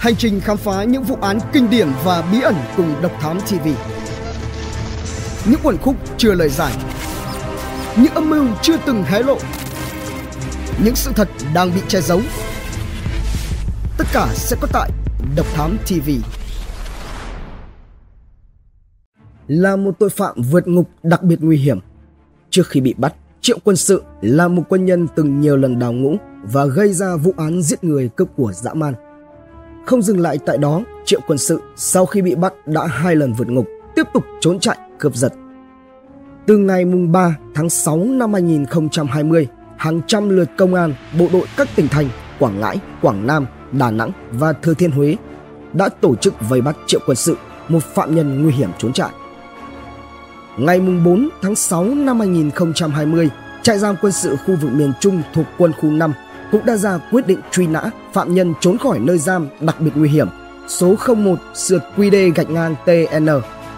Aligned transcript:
Hành 0.00 0.16
trình 0.16 0.40
khám 0.40 0.56
phá 0.56 0.84
những 0.84 1.02
vụ 1.02 1.16
án 1.20 1.38
kinh 1.52 1.70
điển 1.70 1.88
và 2.04 2.28
bí 2.32 2.40
ẩn 2.40 2.54
cùng 2.76 2.94
Độc 3.02 3.12
Thám 3.20 3.40
TV. 3.40 3.68
Những 5.50 5.60
quần 5.62 5.78
khúc 5.78 5.96
chưa 6.18 6.34
lời 6.34 6.48
giải. 6.48 6.72
Những 7.96 8.14
âm 8.14 8.30
mưu 8.30 8.46
chưa 8.62 8.76
từng 8.86 9.02
hé 9.02 9.22
lộ. 9.22 9.38
Những 10.84 10.94
sự 10.96 11.10
thật 11.16 11.28
đang 11.54 11.74
bị 11.74 11.80
che 11.88 12.00
giấu. 12.00 12.20
Tất 13.98 14.04
cả 14.12 14.28
sẽ 14.34 14.56
có 14.60 14.68
tại 14.72 14.90
Độc 15.36 15.46
Thám 15.54 15.78
TV. 15.86 16.10
Là 19.48 19.76
một 19.76 19.98
tội 19.98 20.10
phạm 20.10 20.42
vượt 20.50 20.68
ngục 20.68 20.90
đặc 21.02 21.22
biệt 21.22 21.36
nguy 21.40 21.56
hiểm. 21.56 21.78
Trước 22.50 22.66
khi 22.68 22.80
bị 22.80 22.94
bắt, 22.98 23.14
Triệu 23.40 23.58
Quân 23.64 23.76
Sự 23.76 24.02
là 24.20 24.48
một 24.48 24.62
quân 24.68 24.84
nhân 24.84 25.06
từng 25.16 25.40
nhiều 25.40 25.56
lần 25.56 25.78
đào 25.78 25.92
ngũ 25.92 26.16
và 26.42 26.66
gây 26.66 26.92
ra 26.92 27.16
vụ 27.16 27.34
án 27.36 27.62
giết 27.62 27.84
người 27.84 28.08
cướp 28.16 28.28
của 28.36 28.52
dã 28.52 28.74
man. 28.74 28.94
Không 29.86 30.02
dừng 30.02 30.20
lại 30.20 30.38
tại 30.46 30.58
đó, 30.58 30.82
Triệu 31.04 31.20
Quân 31.26 31.38
Sự 31.38 31.60
sau 31.76 32.06
khi 32.06 32.22
bị 32.22 32.34
bắt 32.34 32.52
đã 32.66 32.86
hai 32.86 33.16
lần 33.16 33.32
vượt 33.32 33.48
ngục, 33.48 33.66
tiếp 33.94 34.02
tục 34.14 34.24
trốn 34.40 34.60
chạy, 34.60 34.78
cướp 34.98 35.14
giật. 35.14 35.32
Từ 36.46 36.58
ngày 36.58 36.84
3 36.84 37.36
tháng 37.54 37.70
6 37.70 37.96
năm 37.96 38.32
2020, 38.32 39.48
hàng 39.76 40.00
trăm 40.06 40.28
lượt 40.28 40.50
công 40.58 40.74
an, 40.74 40.94
bộ 41.18 41.28
đội 41.32 41.46
các 41.56 41.68
tỉnh 41.76 41.88
thành 41.88 42.08
Quảng 42.38 42.60
Ngãi, 42.60 42.76
Quảng 43.02 43.26
Nam, 43.26 43.46
Đà 43.72 43.90
Nẵng 43.90 44.10
và 44.32 44.52
Thừa 44.52 44.74
Thiên 44.74 44.90
Huế 44.90 45.16
đã 45.72 45.88
tổ 45.88 46.14
chức 46.14 46.34
vây 46.48 46.60
bắt 46.60 46.76
Triệu 46.86 47.00
Quân 47.06 47.16
Sự, 47.16 47.36
một 47.68 47.82
phạm 47.82 48.14
nhân 48.14 48.42
nguy 48.42 48.52
hiểm 48.52 48.70
trốn 48.78 48.92
chạy. 48.92 49.10
Ngày 50.58 50.80
4 50.80 51.28
tháng 51.42 51.54
6 51.54 51.84
năm 51.84 52.18
2020, 52.20 53.30
trại 53.62 53.78
giam 53.78 53.96
quân 54.02 54.12
sự 54.12 54.36
khu 54.46 54.56
vực 54.56 54.72
miền 54.72 54.92
Trung 55.00 55.22
thuộc 55.34 55.46
quân 55.58 55.72
khu 55.72 55.90
5 55.90 56.12
cũng 56.52 56.66
đã 56.66 56.76
ra 56.76 56.98
quyết 57.10 57.26
định 57.26 57.40
truy 57.52 57.66
nã 57.66 57.90
phạm 58.12 58.34
nhân 58.34 58.54
trốn 58.60 58.78
khỏi 58.78 58.98
nơi 58.98 59.18
giam 59.18 59.48
đặc 59.60 59.80
biệt 59.80 59.90
nguy 59.94 60.08
hiểm 60.08 60.28
số 60.68 60.94
01 61.16 61.38
sượt 61.54 61.82
QD 61.96 62.32
gạch 62.34 62.50
ngang 62.50 62.74
TN 62.86 63.28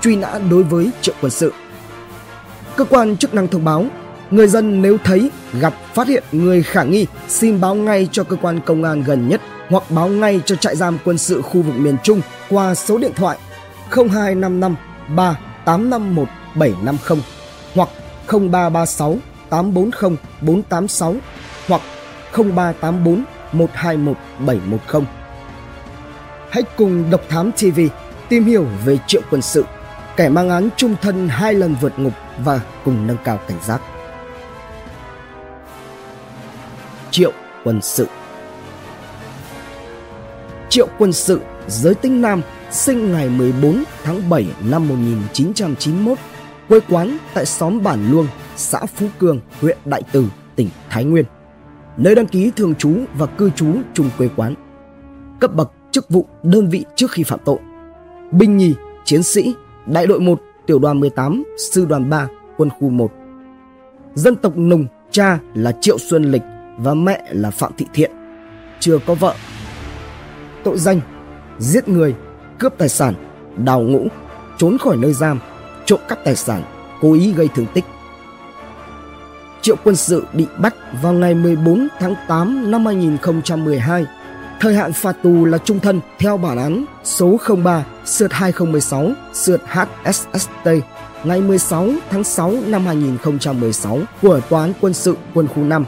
truy 0.03 0.17
nã 0.17 0.39
đối 0.51 0.63
với 0.63 0.91
triệu 1.01 1.15
quân 1.21 1.31
sự. 1.31 1.53
Cơ 2.77 2.85
quan 2.85 3.17
chức 3.17 3.35
năng 3.35 3.49
thông 3.49 3.65
báo, 3.65 3.85
người 4.31 4.49
dân 4.49 4.83
nếu 4.83 4.99
thấy, 5.05 5.31
gặp, 5.61 5.75
phát 5.95 6.09
hiện 6.09 6.25
người 6.33 6.63
khả 6.63 6.83
nghi 6.83 7.07
xin 7.29 7.61
báo 7.61 7.75
ngay 7.75 8.09
cho 8.13 8.25
cơ 8.25 8.37
quan 8.37 8.61
công 8.67 8.85
an 8.85 9.03
gần 9.07 9.29
nhất 9.29 9.41
hoặc 9.69 9.91
báo 9.91 10.09
ngay 10.09 10.41
cho 10.47 10.57
trại 10.57 10.77
giam 10.77 10.99
quân 11.05 11.19
sự 11.19 11.43
khu 11.43 11.63
vực 11.63 11.75
miền 11.77 11.97
Trung 12.03 12.21
qua 12.51 12.75
số 12.75 12.99
điện 12.99 13.13
thoại 13.17 13.39
0255 13.91 14.77
3851 15.17 16.29
750 16.55 17.19
hoặc 17.75 17.89
0336 18.27 19.19
840 19.51 20.17
486 20.41 21.17
0384 22.33 23.25
121 23.53 24.17
710. 24.39 25.03
Hãy 26.51 26.63
cùng 26.77 27.11
Độc 27.11 27.21
Thám 27.29 27.53
TV 27.53 27.81
tìm 28.29 28.45
hiểu 28.45 28.67
về 28.85 28.99
Triệu 29.07 29.23
Quân 29.31 29.43
Sự, 29.43 29.65
kẻ 30.17 30.29
mang 30.29 30.51
án 30.51 30.69
trung 30.77 30.97
thân 31.03 31.29
hai 31.29 31.55
lần 31.55 31.77
vượt 31.81 31.99
ngục 31.99 32.13
và 32.45 32.61
cùng 32.85 33.07
nâng 33.07 33.17
cao 33.25 33.41
cảnh 33.49 33.59
giác. 33.63 33.81
Triệu 37.11 37.33
Quân 37.65 37.81
Sự 37.83 38.07
Triệu 40.73 40.89
Quân 40.99 41.13
Sự, 41.13 41.41
giới 41.69 41.95
tính 41.95 42.23
nam, 42.23 42.43
sinh 42.71 43.13
ngày 43.13 43.29
14 43.29 43.85
tháng 44.05 44.29
7 44.31 44.47
năm 44.65 44.89
1991, 44.89 46.19
quê 46.69 46.81
quán 46.89 47.19
tại 47.35 47.47
xóm 47.47 47.83
Bản 47.83 48.11
Luông, 48.11 48.27
xã 48.57 48.87
Phú 48.87 49.07
Cường, 49.19 49.41
huyện 49.61 49.79
Đại 49.85 50.03
Từ, 50.13 50.27
tỉnh 50.57 50.69
Thái 50.91 51.05
Nguyên 51.05 51.25
nơi 51.97 52.15
đăng 52.15 52.27
ký 52.27 52.53
thường 52.57 52.75
trú 52.75 52.95
và 53.19 53.27
cư 53.27 53.51
trú 53.51 53.67
chung 53.95 54.11
quê 54.19 54.29
quán. 54.37 54.55
Cấp 55.41 55.55
bậc 55.55 55.73
chức 55.91 56.11
vụ 56.11 56.27
đơn 56.43 56.69
vị 56.69 56.85
trước 56.97 57.11
khi 57.11 57.23
phạm 57.23 57.41
tội. 57.45 57.59
Binh 58.31 58.57
nhì, 58.57 58.75
chiến 59.05 59.23
sĩ, 59.23 59.55
đại 59.87 60.07
đội 60.07 60.21
1, 60.21 60.41
tiểu 60.67 60.79
đoàn 60.79 61.01
18, 61.01 61.45
sư 61.59 61.87
đoàn 61.89 62.11
3, 62.11 62.29
quân 62.57 62.71
khu 62.71 62.89
1. 62.89 63.13
Dân 64.15 64.37
tộc 64.37 64.57
Nùng, 64.57 64.87
cha 65.11 65.39
là 65.55 65.73
Triệu 65.81 65.99
Xuân 65.99 66.31
Lịch 66.31 66.43
và 66.79 66.95
mẹ 66.95 67.23
là 67.31 67.51
Phạm 67.51 67.73
Thị 67.77 67.87
Thiện. 67.95 68.11
Chưa 68.81 68.99
có 69.07 69.15
vợ. 69.15 69.35
Tội 70.65 70.79
danh: 70.79 71.01
giết 71.59 71.89
người, 71.89 72.15
cướp 72.59 72.79
tài 72.79 72.89
sản, 72.89 73.15
đào 73.57 73.81
ngũ, 73.81 74.07
trốn 74.57 74.79
khỏi 74.79 74.97
nơi 74.97 75.13
giam, 75.13 75.39
trộm 75.85 76.01
cắp 76.09 76.19
tài 76.25 76.37
sản, 76.37 76.63
cố 77.01 77.13
ý 77.13 77.33
gây 77.33 77.49
thương 77.55 77.67
tích, 77.75 77.85
Triệu 79.63 79.77
Quân 79.85 79.97
Sự 79.97 80.25
bị 80.33 80.47
bắt 80.59 80.75
vào 81.03 81.13
ngày 81.13 81.35
14 81.35 81.89
tháng 82.01 82.15
8 82.29 82.71
năm 82.71 82.87
2012. 82.87 84.05
Thời 84.61 84.75
hạn 84.75 84.93
phạt 84.93 85.17
tù 85.23 85.45
là 85.45 85.59
trung 85.59 85.81
thân 85.81 86.01
theo 86.19 86.37
bản 86.37 86.59
án 86.59 86.85
số 87.05 87.37
03 87.65 87.85
sượt 88.05 88.33
2016 88.33 89.11
sượt 89.33 89.61
HSST 89.67 90.69
ngày 91.25 91.41
16 91.41 91.89
tháng 92.11 92.25
6 92.25 92.55
năm 92.67 92.87
2016 92.87 94.01
của 94.23 94.41
Tòa 94.49 94.63
án 94.63 94.73
Quân 94.81 94.95
sự 94.95 95.17
Quân 95.35 95.49
khu 95.49 95.65
5. 95.65 95.85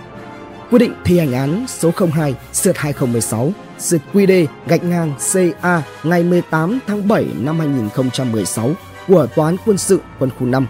Quyết 0.70 0.78
định 0.78 0.92
thi 1.04 1.18
hành 1.18 1.32
án 1.32 1.64
số 1.68 1.90
02 2.14 2.34
sượt 2.52 2.78
2016 2.78 3.52
sượt 3.78 4.00
QD 4.12 4.46
gạch 4.66 4.84
ngang 4.84 5.12
CA 5.32 5.82
ngày 6.02 6.22
18 6.22 6.78
tháng 6.86 7.08
7 7.08 7.26
năm 7.40 7.58
2016 7.58 8.70
của 9.08 9.26
Tòa 9.36 9.46
án 9.46 9.56
Quân 9.66 9.78
sự 9.78 10.00
Quân 10.18 10.30
khu 10.38 10.46
5 10.46 10.66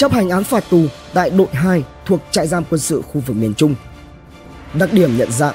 chấp 0.00 0.12
hành 0.12 0.30
án 0.30 0.44
phạt 0.44 0.64
tù 0.70 0.82
tại 1.14 1.30
đội 1.30 1.46
2 1.52 1.84
thuộc 2.06 2.20
trại 2.30 2.46
giam 2.46 2.64
quân 2.70 2.78
sự 2.78 3.02
khu 3.02 3.20
vực 3.26 3.36
miền 3.36 3.54
Trung. 3.54 3.74
Đặc 4.74 4.92
điểm 4.92 5.16
nhận 5.16 5.32
dạng 5.32 5.54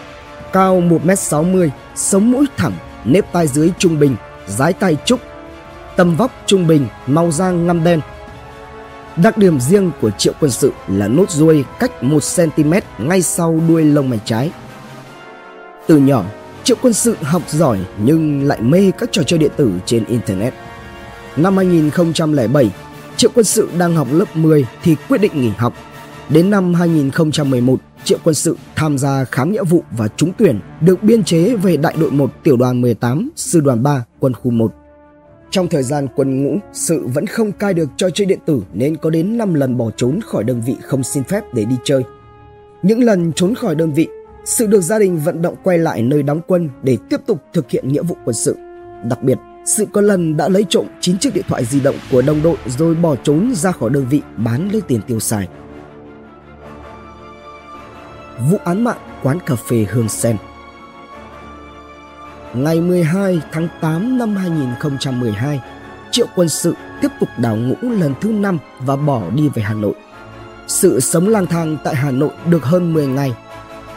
cao 0.53 0.81
1m60, 0.81 1.69
sống 1.95 2.31
mũi 2.31 2.45
thẳng, 2.57 2.73
nếp 3.05 3.31
tai 3.33 3.47
dưới 3.47 3.71
trung 3.77 3.99
bình, 3.99 4.16
dái 4.47 4.73
tay 4.73 4.97
trúc, 5.05 5.19
tầm 5.95 6.16
vóc 6.16 6.31
trung 6.45 6.67
bình, 6.67 6.88
màu 7.07 7.31
da 7.31 7.51
ngăm 7.51 7.83
đen. 7.83 8.01
Đặc 9.16 9.38
điểm 9.38 9.59
riêng 9.59 9.91
của 10.01 10.11
triệu 10.11 10.33
quân 10.39 10.51
sự 10.51 10.71
là 10.88 11.07
nốt 11.07 11.29
ruồi 11.29 11.66
cách 11.79 11.91
1cm 12.01 12.81
ngay 12.97 13.22
sau 13.22 13.59
đuôi 13.67 13.83
lông 13.83 14.09
mày 14.09 14.19
trái. 14.25 14.51
Từ 15.87 15.97
nhỏ, 15.97 16.23
triệu 16.63 16.77
quân 16.81 16.93
sự 16.93 17.16
học 17.22 17.41
giỏi 17.49 17.79
nhưng 17.97 18.47
lại 18.47 18.61
mê 18.61 18.91
các 18.97 19.09
trò 19.11 19.23
chơi 19.23 19.39
điện 19.39 19.51
tử 19.57 19.72
trên 19.85 20.05
Internet. 20.05 20.53
Năm 21.35 21.57
2007, 21.57 22.72
Triệu 23.18 23.31
Quân 23.36 23.44
Sự 23.44 23.70
đang 23.78 23.96
học 23.96 24.08
lớp 24.12 24.36
10 24.36 24.66
thì 24.84 24.96
quyết 25.09 25.22
định 25.22 25.31
nghỉ 25.36 25.50
học. 25.58 25.74
Đến 26.30 26.50
năm 26.50 26.74
2011, 26.74 27.80
Triệu 28.03 28.18
Quân 28.24 28.36
Sự 28.36 28.58
tham 28.76 28.98
gia 28.98 29.24
khám 29.24 29.52
nghĩa 29.52 29.64
vụ 29.64 29.84
và 29.92 30.08
trúng 30.08 30.31
tuyển, 30.38 30.59
được 30.81 31.03
biên 31.03 31.24
chế 31.24 31.56
về 31.56 31.78
đại 31.78 31.96
đội 32.00 32.12
1 32.12 32.31
tiểu 32.44 32.58
đoàn 32.58 32.81
18, 32.81 33.30
sư 33.36 33.59
đoàn 33.59 33.84
3, 33.84 34.06
quân 34.20 34.34
khu 34.34 34.52
1. 34.52 34.74
Trong 35.50 35.68
thời 35.68 35.84
gian 35.84 36.08
quân 36.16 36.44
ngũ, 36.44 36.58
Sự 36.74 37.08
vẫn 37.08 37.26
không 37.26 37.52
cai 37.52 37.74
được 37.74 37.90
trò 37.98 38.09
chơi 38.09 38.26
điện 38.26 38.40
tử 38.46 38.62
nên 38.74 38.96
có 38.98 39.09
đến 39.09 39.38
5 39.38 39.53
lần 39.53 39.78
bỏ 39.78 39.92
trốn 39.97 40.20
khỏi 40.26 40.44
đơn 40.44 40.62
vị 40.66 40.76
không 40.82 41.03
xin 41.03 41.24
phép 41.24 41.44
để 41.53 41.66
đi 41.66 41.76
chơi. 41.84 42.03
Những 42.84 43.03
lần 43.03 43.34
trốn 43.34 43.56
khỏi 43.56 43.76
đơn 43.76 43.92
vị, 43.92 44.08
Sự 44.46 44.68
được 44.68 44.82
gia 44.82 45.00
đình 45.00 45.18
vận 45.18 45.42
động 45.42 45.56
quay 45.64 45.78
lại 45.78 46.02
nơi 46.02 46.24
đóng 46.24 46.42
quân 46.47 46.70
để 46.84 46.97
tiếp 47.09 47.18
tục 47.26 47.42
thực 47.53 47.70
hiện 47.70 47.88
nghĩa 47.88 48.03
vụ 48.03 48.18
quân 48.26 48.34
sự. 48.34 48.56
Đặc 49.09 49.24
biệt, 49.24 49.38
sự 49.66 49.86
có 49.94 50.02
lần 50.02 50.38
đã 50.38 50.50
lấy 50.50 50.66
trộm 50.70 50.86
9 51.02 51.18
chiếc 51.18 51.34
điện 51.34 51.46
thoại 51.48 51.66
di 51.66 51.80
động 51.80 51.96
của 52.12 52.22
đồng 52.22 52.42
đội 52.44 52.58
rồi 52.66 52.96
bỏ 52.96 53.16
trốn 53.16 53.53
ra 53.56 53.72
khỏi 53.72 53.90
đơn 53.90 54.06
vị 54.09 54.22
bán 54.38 54.70
lấy 54.70 54.81
tiền 54.81 55.02
tiêu 55.08 55.20
xài. 55.20 55.48
Vụ 58.50 58.58
án 58.64 58.84
mạng 58.84 58.98
quán 59.24 59.40
cà 59.46 59.56
phê 59.56 59.86
Hương 59.90 60.09
Sen 60.09 60.38
Ngày 62.53 62.81
12 62.81 63.42
tháng 63.52 63.68
8 63.81 64.18
năm 64.18 64.36
2012, 64.36 65.62
Triệu 66.12 66.28
Quân 66.36 66.50
Sự 66.50 66.74
tiếp 67.02 67.08
tục 67.20 67.30
đào 67.38 67.56
ngũ 67.56 67.76
lần 67.82 68.14
thứ 68.22 68.32
5 68.32 68.58
và 68.80 68.96
bỏ 68.96 69.22
đi 69.36 69.50
về 69.50 69.62
Hà 69.62 69.74
Nội. 69.74 69.94
Sự 70.68 71.00
sống 71.00 71.28
lang 71.28 71.46
thang 71.46 71.78
tại 71.84 71.96
Hà 71.96 72.12
Nội 72.12 72.30
được 72.50 72.64
hơn 72.64 72.94
10 72.94 73.08
ngày. 73.08 73.34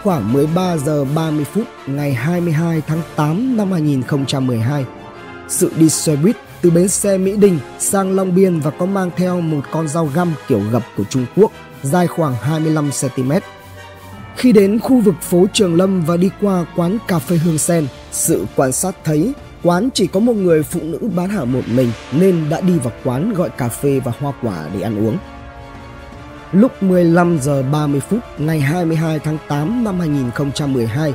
Khoảng 0.02 0.32
13 0.32 0.76
giờ 0.76 1.04
30 1.14 1.44
phút 1.44 1.64
ngày 1.86 2.14
22 2.14 2.82
tháng 2.86 3.00
8 3.16 3.56
năm 3.56 3.72
2012, 3.72 4.84
sự 5.48 5.72
đi 5.76 5.88
xe 5.88 6.16
buýt 6.16 6.36
từ 6.62 6.70
bến 6.70 6.88
xe 6.88 7.18
Mỹ 7.18 7.36
Đình 7.36 7.58
sang 7.78 8.16
Long 8.16 8.34
Biên 8.34 8.60
và 8.60 8.70
có 8.70 8.86
mang 8.86 9.10
theo 9.16 9.40
một 9.40 9.60
con 9.70 9.88
dao 9.88 10.06
găm 10.14 10.32
kiểu 10.48 10.60
gập 10.72 10.82
của 10.96 11.04
Trung 11.10 11.26
Quốc 11.36 11.52
dài 11.82 12.06
khoảng 12.06 12.34
25 12.34 12.90
cm. 13.00 13.32
Khi 14.36 14.52
đến 14.52 14.78
khu 14.78 15.00
vực 15.00 15.14
phố 15.20 15.46
Trường 15.52 15.74
Lâm 15.74 16.02
và 16.02 16.16
đi 16.16 16.30
qua 16.40 16.64
quán 16.76 16.98
cà 17.08 17.18
phê 17.18 17.36
Hương 17.36 17.58
Sen, 17.58 17.86
sự 18.12 18.46
quan 18.56 18.72
sát 18.72 18.96
thấy 19.04 19.32
quán 19.62 19.88
chỉ 19.94 20.06
có 20.06 20.20
một 20.20 20.32
người 20.32 20.62
phụ 20.62 20.80
nữ 20.82 20.98
bán 21.16 21.28
hàng 21.28 21.52
một 21.52 21.62
mình 21.66 21.90
nên 22.12 22.48
đã 22.50 22.60
đi 22.60 22.78
vào 22.78 22.92
quán 23.04 23.34
gọi 23.34 23.50
cà 23.50 23.68
phê 23.68 24.00
và 24.04 24.12
hoa 24.18 24.32
quả 24.42 24.68
để 24.74 24.82
ăn 24.82 25.06
uống. 25.06 25.18
Lúc 26.52 26.82
15 26.82 27.38
giờ 27.42 27.62
30 27.62 28.00
phút 28.00 28.20
ngày 28.38 28.60
22 28.60 29.18
tháng 29.18 29.38
8 29.48 29.84
năm 29.84 29.98
2012, 29.98 31.14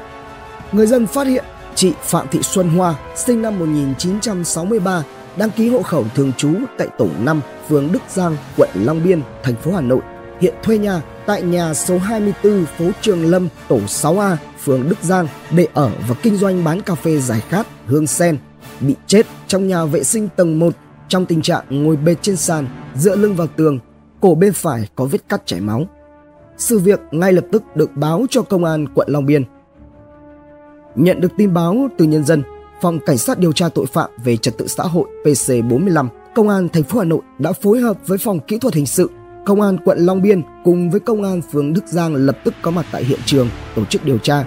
người 0.72 0.88
dân 0.88 1.08
phát 1.08 1.28
hiện 1.28 1.46
Chị 1.76 1.92
Phạm 2.02 2.28
Thị 2.28 2.40
Xuân 2.42 2.70
Hoa, 2.70 2.96
sinh 3.16 3.42
năm 3.42 3.60
1963, 3.60 5.04
đăng 5.38 5.52
ký 5.52 5.70
hộ 5.70 5.82
khẩu 5.82 6.06
thường 6.16 6.32
trú 6.38 6.54
tại 6.78 6.88
tổ 6.98 7.08
5, 7.24 7.42
phường 7.70 7.92
Đức 7.92 8.00
Giang, 8.10 8.38
quận 8.58 8.70
Long 8.74 9.04
Biên, 9.04 9.22
thành 9.44 9.56
phố 9.56 9.72
Hà 9.72 9.82
Nội, 9.82 10.02
hiện 10.40 10.54
thuê 10.64 10.78
nhà 10.78 11.02
tại 11.26 11.42
nhà 11.42 11.74
số 11.74 11.98
24 11.98 12.66
phố 12.66 12.86
Trường 13.02 13.26
Lâm, 13.26 13.48
tổ 13.68 13.78
6A, 13.78 14.36
phường 14.64 14.90
Đức 14.90 14.98
Giang 15.02 15.28
để 15.52 15.68
ở 15.74 15.92
và 16.08 16.16
kinh 16.24 16.36
doanh 16.36 16.64
bán 16.64 16.82
cà 16.82 16.96
phê 16.96 17.20
giải 17.20 17.42
khát 17.50 17.68
Hương 17.86 18.08
Sen, 18.08 18.38
bị 18.80 18.96
chết 19.08 19.26
trong 19.48 19.68
nhà 19.68 19.86
vệ 19.86 20.04
sinh 20.04 20.30
tầng 20.36 20.60
1 20.60 20.74
trong 21.08 21.26
tình 21.26 21.42
trạng 21.42 21.64
ngồi 21.70 21.96
bệt 21.96 22.16
trên 22.22 22.36
sàn, 22.36 22.68
dựa 22.96 23.16
lưng 23.16 23.36
vào 23.36 23.48
tường, 23.48 23.80
cổ 24.22 24.36
bên 24.36 24.54
phải 24.54 24.88
có 24.96 25.06
vết 25.06 25.30
cắt 25.30 25.42
chảy 25.46 25.62
máu. 25.62 25.88
Sự 26.58 26.80
việc 26.80 27.00
ngay 27.12 27.34
lập 27.34 27.46
tức 27.52 27.64
được 27.76 27.90
báo 27.96 28.26
cho 28.30 28.42
công 28.42 28.66
an 28.66 28.88
quận 28.96 29.08
Long 29.10 29.26
Biên. 29.26 29.44
Nhận 30.96 31.22
được 31.22 31.32
tin 31.38 31.54
báo 31.54 31.88
từ 31.98 32.06
nhân 32.06 32.26
dân, 32.26 32.44
Phòng 32.82 33.00
Cảnh 33.06 33.18
sát 33.18 33.40
điều 33.40 33.52
tra 33.52 33.70
tội 33.70 33.86
phạm 33.86 34.10
về 34.24 34.38
trật 34.38 34.58
tự 34.58 34.68
xã 34.68 34.84
hội 34.84 35.08
PC45, 35.24 36.08
Công 36.36 36.50
an 36.50 36.70
thành 36.70 36.84
phố 36.84 37.00
Hà 37.00 37.06
Nội 37.06 37.22
đã 37.40 37.52
phối 37.52 37.80
hợp 37.80 37.98
với 38.08 38.18
Phòng 38.18 38.40
Kỹ 38.40 38.58
thuật 38.58 38.74
hình 38.74 38.86
sự, 38.86 39.10
Công 39.46 39.62
an 39.62 39.78
quận 39.86 39.98
Long 40.00 40.22
Biên 40.22 40.42
cùng 40.64 40.90
với 40.90 41.00
Công 41.00 41.24
an 41.24 41.42
phường 41.42 41.74
Đức 41.74 41.88
Giang 41.88 42.16
lập 42.16 42.38
tức 42.44 42.54
có 42.62 42.72
mặt 42.72 42.86
tại 42.92 43.04
hiện 43.04 43.20
trường 43.26 43.50
tổ 43.76 43.86
chức 43.86 44.06
điều 44.06 44.18
tra. 44.18 44.46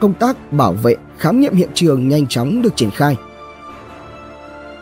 Công 0.00 0.14
tác 0.14 0.52
bảo 0.52 0.72
vệ, 0.72 0.96
khám 1.18 1.40
nghiệm 1.40 1.54
hiện 1.54 1.70
trường 1.74 2.08
nhanh 2.08 2.26
chóng 2.26 2.62
được 2.62 2.76
triển 2.76 2.90
khai. 2.90 3.16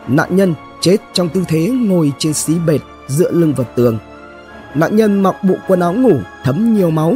Nạn 0.07 0.35
nhân 0.35 0.53
chết 0.81 0.97
trong 1.13 1.29
tư 1.29 1.43
thế 1.47 1.69
ngồi 1.69 2.11
trên 2.17 2.33
xí 2.33 2.53
bệt 2.67 2.79
dựa 3.07 3.31
lưng 3.31 3.53
vào 3.57 3.67
tường. 3.75 3.97
Nạn 4.75 4.95
nhân 4.95 5.23
mặc 5.23 5.35
bộ 5.43 5.55
quần 5.67 5.79
áo 5.79 5.93
ngủ 5.93 6.17
thấm 6.43 6.73
nhiều 6.73 6.91
máu. 6.91 7.15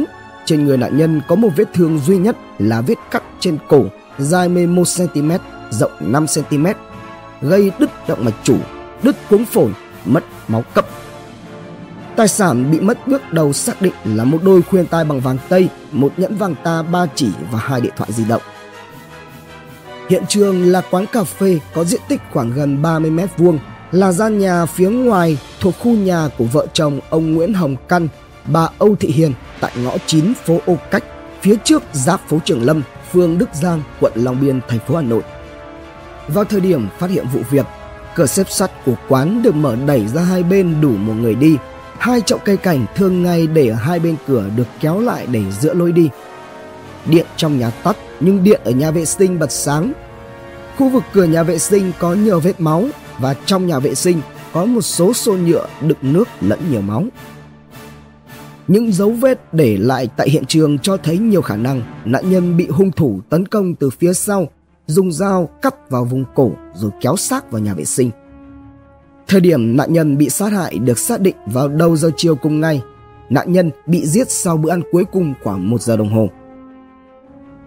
Trên 0.50 0.66
người 0.66 0.76
nạn 0.76 0.98
nhân 0.98 1.20
có 1.28 1.34
một 1.34 1.48
vết 1.56 1.64
thương 1.74 1.98
duy 1.98 2.16
nhất 2.16 2.36
là 2.58 2.80
vết 2.80 2.94
cắt 3.10 3.22
trên 3.40 3.58
cổ 3.68 3.84
dài 4.18 4.48
11cm, 4.48 5.38
rộng 5.70 5.92
5cm, 6.00 6.74
gây 7.42 7.70
đứt 7.78 7.90
động 8.08 8.24
mạch 8.24 8.34
chủ, 8.42 8.56
đứt 9.02 9.16
cuống 9.30 9.44
phổi, 9.44 9.72
mất 10.04 10.24
máu 10.48 10.64
cấp. 10.74 10.86
Tài 12.16 12.28
sản 12.28 12.70
bị 12.70 12.80
mất 12.80 13.08
bước 13.08 13.32
đầu 13.32 13.52
xác 13.52 13.82
định 13.82 13.92
là 14.04 14.24
một 14.24 14.38
đôi 14.44 14.62
khuyên 14.62 14.86
tai 14.86 15.04
bằng 15.04 15.20
vàng 15.20 15.38
tây, 15.48 15.68
một 15.92 16.12
nhẫn 16.16 16.36
vàng 16.36 16.54
ta 16.64 16.82
ba 16.82 17.06
chỉ 17.14 17.28
và 17.50 17.58
hai 17.58 17.80
điện 17.80 17.92
thoại 17.96 18.12
di 18.12 18.24
động. 18.24 18.42
Hiện 20.08 20.22
trường 20.28 20.72
là 20.72 20.82
quán 20.90 21.06
cà 21.12 21.24
phê 21.24 21.58
có 21.74 21.84
diện 21.84 22.00
tích 22.08 22.20
khoảng 22.32 22.52
gần 22.52 22.82
30 22.82 23.10
mét 23.10 23.38
vuông, 23.38 23.58
là 23.92 24.12
gian 24.12 24.38
nhà 24.38 24.66
phía 24.66 24.90
ngoài 24.90 25.38
thuộc 25.60 25.74
khu 25.78 25.92
nhà 25.92 26.28
của 26.38 26.44
vợ 26.44 26.66
chồng 26.72 27.00
ông 27.10 27.32
Nguyễn 27.32 27.54
Hồng 27.54 27.76
Căn, 27.88 28.08
bà 28.46 28.68
Âu 28.78 28.96
Thị 28.96 29.08
Hiền 29.08 29.32
tại 29.60 29.72
ngõ 29.76 29.96
9 30.06 30.34
phố 30.34 30.60
Ô 30.66 30.76
Cách, 30.90 31.04
phía 31.42 31.54
trước 31.64 31.82
giáp 31.92 32.28
phố 32.28 32.38
Trường 32.44 32.62
Lâm, 32.62 32.82
phường 33.12 33.38
Đức 33.38 33.48
Giang, 33.52 33.82
quận 34.00 34.12
Long 34.14 34.40
Biên, 34.40 34.60
thành 34.68 34.78
phố 34.78 34.96
Hà 34.96 35.02
Nội. 35.02 35.22
Vào 36.28 36.44
thời 36.44 36.60
điểm 36.60 36.88
phát 36.98 37.10
hiện 37.10 37.26
vụ 37.32 37.40
việc, 37.50 37.66
cửa 38.14 38.26
xếp 38.26 38.50
sắt 38.50 38.84
của 38.84 38.94
quán 39.08 39.42
được 39.42 39.54
mở 39.54 39.76
đẩy 39.86 40.06
ra 40.06 40.22
hai 40.22 40.42
bên 40.42 40.80
đủ 40.80 40.90
một 40.90 41.12
người 41.12 41.34
đi. 41.34 41.56
Hai 41.98 42.20
chậu 42.20 42.38
cây 42.38 42.56
cảnh 42.56 42.86
thường 42.94 43.22
ngày 43.22 43.46
để 43.46 43.68
ở 43.68 43.74
hai 43.74 43.98
bên 43.98 44.16
cửa 44.26 44.44
được 44.56 44.66
kéo 44.80 45.00
lại 45.00 45.26
để 45.30 45.42
giữa 45.60 45.74
lối 45.74 45.92
đi. 45.92 46.10
Điện 47.06 47.26
trong 47.36 47.58
nhà 47.58 47.70
tắt 47.70 47.96
nhưng 48.20 48.44
điện 48.44 48.60
ở 48.64 48.70
nhà 48.70 48.90
vệ 48.90 49.04
sinh 49.04 49.38
bật 49.38 49.52
sáng. 49.52 49.92
Khu 50.78 50.88
vực 50.88 51.02
cửa 51.12 51.24
nhà 51.24 51.42
vệ 51.42 51.58
sinh 51.58 51.92
có 51.98 52.14
nhiều 52.14 52.40
vết 52.40 52.60
máu 52.60 52.84
và 53.18 53.34
trong 53.46 53.66
nhà 53.66 53.78
vệ 53.78 53.94
sinh 53.94 54.20
có 54.52 54.64
một 54.64 54.82
số 54.82 55.12
xô 55.12 55.32
nhựa 55.32 55.66
đựng 55.80 55.98
nước 56.02 56.28
lẫn 56.40 56.60
nhiều 56.70 56.80
máu. 56.80 57.04
Những 58.70 58.92
dấu 58.92 59.10
vết 59.10 59.54
để 59.54 59.76
lại 59.76 60.08
tại 60.16 60.30
hiện 60.30 60.44
trường 60.44 60.78
cho 60.78 60.96
thấy 60.96 61.18
nhiều 61.18 61.42
khả 61.42 61.56
năng 61.56 61.82
nạn 62.04 62.30
nhân 62.30 62.56
bị 62.56 62.66
hung 62.68 62.92
thủ 62.92 63.20
tấn 63.28 63.48
công 63.48 63.74
từ 63.74 63.90
phía 63.90 64.12
sau, 64.12 64.48
dùng 64.86 65.12
dao 65.12 65.48
cắt 65.62 65.90
vào 65.90 66.04
vùng 66.04 66.24
cổ 66.34 66.52
rồi 66.74 66.90
kéo 67.00 67.16
xác 67.16 67.50
vào 67.50 67.62
nhà 67.62 67.74
vệ 67.74 67.84
sinh. 67.84 68.10
Thời 69.28 69.40
điểm 69.40 69.76
nạn 69.76 69.92
nhân 69.92 70.18
bị 70.18 70.28
sát 70.28 70.52
hại 70.52 70.78
được 70.78 70.98
xác 70.98 71.20
định 71.20 71.36
vào 71.46 71.68
đầu 71.68 71.96
giờ 71.96 72.10
chiều 72.16 72.36
cùng 72.36 72.60
ngày. 72.60 72.82
Nạn 73.30 73.52
nhân 73.52 73.70
bị 73.86 74.06
giết 74.06 74.30
sau 74.30 74.56
bữa 74.56 74.70
ăn 74.70 74.82
cuối 74.92 75.04
cùng 75.12 75.34
khoảng 75.42 75.70
một 75.70 75.80
giờ 75.80 75.96
đồng 75.96 76.12
hồ. 76.12 76.28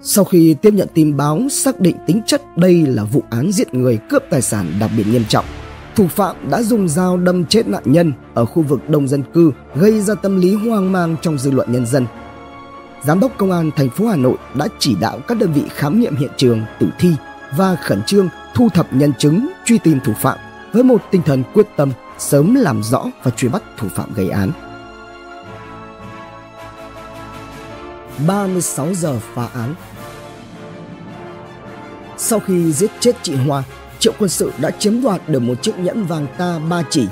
Sau 0.02 0.24
khi 0.24 0.56
tiếp 0.62 0.74
nhận 0.74 0.88
tin 0.94 1.18
báo 1.18 1.42
xác 1.52 1.80
định 1.80 1.96
tính 2.08 2.22
chất 2.26 2.58
đây 2.58 2.86
là 2.88 3.04
vụ 3.04 3.24
án 3.30 3.52
giết 3.52 3.74
người 3.74 4.00
cướp 4.10 4.24
tài 4.30 4.42
sản 4.42 4.74
đặc 4.80 4.92
biệt 4.98 5.06
nghiêm 5.12 5.24
trọng, 5.30 5.46
thủ 5.95 6.07
phạm 6.07 6.36
đã 6.50 6.62
dùng 6.62 6.88
dao 6.88 7.18
đâm 7.18 7.45
chết 7.45 7.68
nạn 7.68 7.84
nhân 7.86 8.13
ở 8.34 8.45
khu 8.45 8.63
vực 8.63 8.90
đông 8.90 9.07
dân 9.07 9.24
cư 9.34 9.51
gây 9.75 10.01
ra 10.01 10.16
tâm 10.16 10.42
lý 10.42 10.56
hoang 10.56 10.92
mang 10.92 11.16
trong 11.22 11.38
dư 11.38 11.51
luận 11.51 11.72
nhân 11.72 11.86
dân. 11.86 12.06
Giám 13.04 13.19
đốc 13.19 13.38
Công 13.38 13.51
an 13.51 13.72
thành 13.75 13.90
phố 13.90 14.07
Hà 14.07 14.16
Nội 14.16 14.38
đã 14.54 14.68
chỉ 14.80 14.95
đạo 15.01 15.19
các 15.28 15.38
đơn 15.38 15.54
vị 15.54 15.63
khám 15.69 16.00
nghiệm 16.00 16.16
hiện 16.16 16.31
trường 16.38 16.62
tử 16.80 16.88
thi 17.00 17.16
và 17.57 17.75
khẩn 17.75 18.04
trương 18.04 18.30
thu 18.56 18.69
thập 18.69 18.94
nhân 18.94 19.13
chứng 19.18 19.50
truy 19.66 19.78
tìm 19.78 20.00
thủ 20.06 20.13
phạm 20.22 20.38
với 20.74 20.84
một 20.84 21.01
tinh 21.12 21.22
thần 21.25 21.44
quyết 21.54 21.68
tâm 21.78 21.92
sớm 22.18 22.56
làm 22.56 22.84
rõ 22.84 23.06
và 23.24 23.31
truy 23.31 23.50
bắt 23.50 23.63
thủ 23.78 23.88
phạm 23.95 24.13
gây 24.13 24.30
án. 24.30 24.51
36 28.28 28.94
giờ 28.94 29.19
phá 29.34 29.48
án 29.54 29.75
Sau 32.18 32.40
khi 32.40 32.74
giết 32.74 32.92
chết 33.00 33.16
chị 33.22 33.36
Hoa, 33.36 33.63
Triệu 34.04 34.14
quân 34.20 34.30
sự 34.30 34.52
đã 34.58 34.72
chiếm 34.72 35.02
đoạt 35.02 35.30
được 35.30 35.40
một 35.40 35.62
chiếc 35.62 35.80
nhẫn 35.80 36.06
vàng 36.06 36.28
ta 36.38 36.60
ba 36.70 36.84
chỉ, 36.90 37.08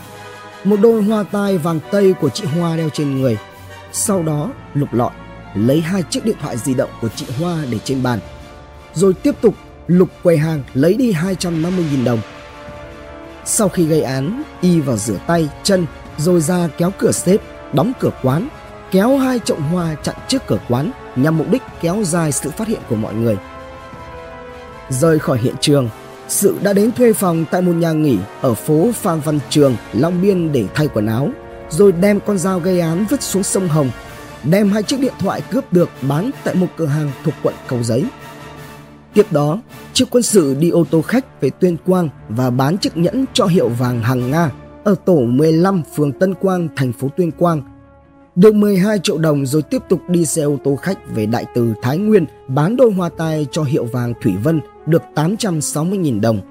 một 0.63 0.79
đôi 0.81 1.03
hoa 1.03 1.23
tai 1.23 1.57
vàng 1.57 1.79
tây 1.91 2.13
của 2.13 2.29
chị 2.29 2.45
Hoa 2.45 2.77
đeo 2.77 2.89
trên 2.89 3.21
người. 3.21 3.37
Sau 3.91 4.23
đó 4.23 4.49
lục 4.73 4.93
lọi, 4.93 5.11
lấy 5.55 5.81
hai 5.81 6.03
chiếc 6.09 6.25
điện 6.25 6.35
thoại 6.41 6.57
di 6.57 6.73
động 6.73 6.89
của 7.01 7.09
chị 7.15 7.25
Hoa 7.39 7.57
để 7.69 7.79
trên 7.83 8.03
bàn. 8.03 8.19
Rồi 8.93 9.13
tiếp 9.13 9.35
tục 9.41 9.55
lục 9.87 10.09
quầy 10.23 10.37
hàng 10.37 10.63
lấy 10.73 10.93
đi 10.93 11.13
250.000 11.13 12.05
đồng. 12.05 12.19
Sau 13.45 13.69
khi 13.69 13.85
gây 13.85 14.01
án, 14.01 14.43
y 14.61 14.79
vào 14.79 14.97
rửa 14.97 15.17
tay, 15.27 15.49
chân, 15.63 15.85
rồi 16.17 16.41
ra 16.41 16.67
kéo 16.77 16.91
cửa 16.97 17.11
xếp, 17.11 17.37
đóng 17.73 17.91
cửa 17.99 18.11
quán, 18.23 18.47
kéo 18.91 19.17
hai 19.17 19.39
chậu 19.39 19.57
hoa 19.57 19.95
chặn 20.03 20.15
trước 20.27 20.47
cửa 20.47 20.59
quán 20.69 20.91
nhằm 21.15 21.37
mục 21.37 21.47
đích 21.51 21.63
kéo 21.81 22.03
dài 22.03 22.31
sự 22.31 22.49
phát 22.49 22.67
hiện 22.67 22.81
của 22.89 22.95
mọi 22.95 23.13
người. 23.13 23.37
Rời 24.89 25.19
khỏi 25.19 25.39
hiện 25.39 25.55
trường, 25.61 25.89
sự 26.31 26.57
đã 26.63 26.73
đến 26.73 26.91
thuê 26.91 27.13
phòng 27.13 27.45
tại 27.51 27.61
một 27.61 27.71
nhà 27.71 27.91
nghỉ 27.91 28.17
ở 28.41 28.53
phố 28.53 28.91
Phan 28.93 29.19
Văn 29.19 29.39
Trường, 29.49 29.75
Long 29.93 30.21
Biên 30.21 30.51
để 30.51 30.65
thay 30.75 30.87
quần 30.87 31.05
áo, 31.05 31.29
rồi 31.69 31.91
đem 31.91 32.19
con 32.25 32.37
dao 32.37 32.59
gây 32.59 32.79
án 32.79 33.05
vứt 33.09 33.21
xuống 33.21 33.43
sông 33.43 33.67
Hồng, 33.67 33.89
đem 34.43 34.71
hai 34.71 34.83
chiếc 34.83 34.99
điện 34.99 35.13
thoại 35.19 35.41
cướp 35.51 35.73
được 35.73 35.89
bán 36.01 36.31
tại 36.43 36.55
một 36.55 36.67
cửa 36.77 36.85
hàng 36.85 37.11
thuộc 37.23 37.33
quận 37.43 37.55
Cầu 37.67 37.83
Giấy. 37.83 38.05
Tiếp 39.13 39.25
đó, 39.31 39.61
chiếc 39.93 40.05
quân 40.11 40.23
sự 40.23 40.55
đi 40.59 40.69
ô 40.69 40.85
tô 40.91 41.01
khách 41.01 41.41
về 41.41 41.49
Tuyên 41.49 41.77
Quang 41.85 42.09
và 42.29 42.49
bán 42.49 42.77
chiếc 42.77 42.97
nhẫn 42.97 43.25
cho 43.33 43.45
hiệu 43.45 43.69
vàng 43.69 44.01
hàng 44.01 44.31
Nga 44.31 44.51
ở 44.83 44.95
tổ 45.05 45.19
15 45.19 45.83
phường 45.95 46.11
Tân 46.11 46.33
Quang, 46.33 46.67
thành 46.75 46.93
phố 46.93 47.07
Tuyên 47.17 47.31
Quang. 47.31 47.61
Được 48.35 48.55
12 48.55 48.99
triệu 48.99 49.17
đồng 49.17 49.45
rồi 49.45 49.61
tiếp 49.61 49.81
tục 49.89 50.01
đi 50.07 50.25
xe 50.25 50.41
ô 50.41 50.57
tô 50.63 50.75
khách 50.75 50.97
về 51.15 51.25
Đại 51.25 51.45
Từ 51.55 51.73
Thái 51.81 51.97
Nguyên 51.97 52.25
bán 52.47 52.75
đôi 52.75 52.91
hoa 52.91 53.09
tai 53.17 53.47
cho 53.51 53.63
hiệu 53.63 53.85
vàng 53.85 54.13
Thủy 54.21 54.33
Vân 54.43 54.61
được 54.91 55.01
860.000 55.15 56.21
đồng. 56.21 56.41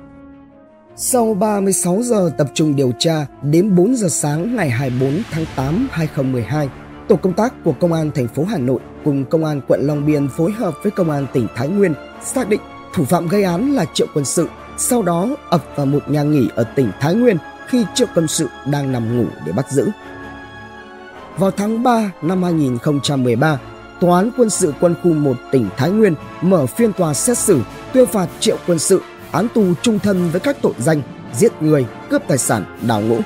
Sau 0.96 1.34
36 1.34 2.02
giờ 2.02 2.30
tập 2.38 2.50
trung 2.54 2.76
điều 2.76 2.92
tra, 2.98 3.26
đến 3.42 3.76
4 3.76 3.96
giờ 3.96 4.08
sáng 4.08 4.56
ngày 4.56 4.70
24 4.70 5.22
tháng 5.30 5.44
8 5.56 5.88
2012, 5.90 6.68
tổ 7.08 7.16
công 7.16 7.32
tác 7.32 7.54
của 7.64 7.72
Công 7.72 7.92
an 7.92 8.10
thành 8.14 8.28
phố 8.28 8.44
Hà 8.44 8.58
Nội 8.58 8.80
cùng 9.04 9.24
Công 9.24 9.44
an 9.44 9.60
quận 9.68 9.80
Long 9.82 10.06
Biên 10.06 10.28
phối 10.28 10.52
hợp 10.52 10.74
với 10.82 10.90
Công 10.90 11.10
an 11.10 11.26
tỉnh 11.32 11.46
Thái 11.54 11.68
Nguyên 11.68 11.94
xác 12.22 12.48
định 12.48 12.60
thủ 12.94 13.04
phạm 13.04 13.28
gây 13.28 13.42
án 13.42 13.72
là 13.72 13.84
Triệu 13.94 14.06
Quân 14.14 14.24
Sự, 14.24 14.48
sau 14.78 15.02
đó 15.02 15.28
ập 15.50 15.64
vào 15.76 15.86
một 15.86 16.10
nhà 16.10 16.22
nghỉ 16.22 16.48
ở 16.54 16.64
tỉnh 16.64 16.90
Thái 17.00 17.14
Nguyên 17.14 17.36
khi 17.68 17.84
Triệu 17.94 18.08
Quân 18.14 18.28
Sự 18.28 18.48
đang 18.70 18.92
nằm 18.92 19.18
ngủ 19.18 19.26
để 19.46 19.52
bắt 19.52 19.70
giữ. 19.70 19.88
Vào 21.38 21.50
tháng 21.50 21.82
3 21.82 22.12
năm 22.22 22.42
2013, 22.42 23.58
Tòa 24.00 24.18
án 24.18 24.30
quân 24.36 24.50
sự 24.50 24.74
quân 24.80 24.94
khu 25.02 25.12
1 25.12 25.36
tỉnh 25.52 25.68
Thái 25.76 25.90
Nguyên 25.90 26.14
mở 26.42 26.66
phiên 26.66 26.92
tòa 26.92 27.14
xét 27.14 27.38
xử 27.38 27.60
tuyên 27.92 28.06
phạt 28.06 28.26
Triệu 28.40 28.56
Quân 28.66 28.78
Sự 28.78 29.02
án 29.32 29.48
tù 29.54 29.74
trung 29.82 29.98
thân 29.98 30.30
với 30.30 30.40
các 30.40 30.56
tội 30.62 30.72
danh 30.78 31.02
giết 31.32 31.62
người, 31.62 31.86
cướp 32.10 32.22
tài 32.28 32.38
sản, 32.38 32.78
đào 32.88 33.00
ngũ. 33.00 33.18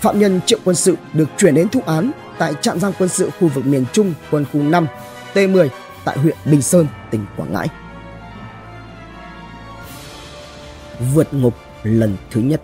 Phạm 0.00 0.18
nhân 0.18 0.40
Triệu 0.46 0.58
Quân 0.64 0.76
Sự 0.76 0.96
được 1.12 1.28
chuyển 1.38 1.54
đến 1.54 1.68
thụ 1.68 1.80
án 1.86 2.10
tại 2.38 2.54
trạm 2.60 2.80
giam 2.80 2.92
quân 2.98 3.08
sự 3.08 3.30
khu 3.40 3.48
vực 3.48 3.66
miền 3.66 3.84
Trung 3.92 4.14
quân 4.30 4.44
khu 4.52 4.62
5 4.62 4.86
T10 5.34 5.68
tại 6.04 6.18
huyện 6.18 6.36
Bình 6.44 6.62
Sơn, 6.62 6.86
tỉnh 7.10 7.26
Quảng 7.36 7.52
Ngãi. 7.52 7.68
Vượt 11.14 11.34
ngục 11.34 11.54
lần 11.82 12.16
thứ 12.30 12.40
nhất 12.40 12.62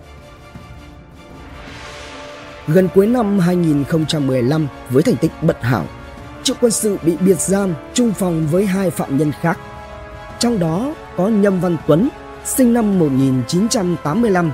Gần 2.68 2.88
cuối 2.94 3.06
năm 3.06 3.38
2015 3.38 4.68
với 4.90 5.02
thành 5.02 5.16
tích 5.16 5.32
bất 5.42 5.62
hảo, 5.62 5.86
Triệu 6.44 6.56
Quân 6.60 6.72
Sự 6.72 6.96
bị 7.02 7.16
biệt 7.16 7.40
giam 7.40 7.74
chung 7.94 8.12
phòng 8.12 8.46
với 8.50 8.66
hai 8.66 8.90
phạm 8.90 9.18
nhân 9.18 9.32
khác 9.40 9.58
trong 10.42 10.58
đó 10.58 10.94
có 11.16 11.28
Nhâm 11.28 11.60
Văn 11.60 11.76
Tuấn, 11.86 12.08
sinh 12.44 12.72
năm 12.72 12.98
1985, 12.98 14.50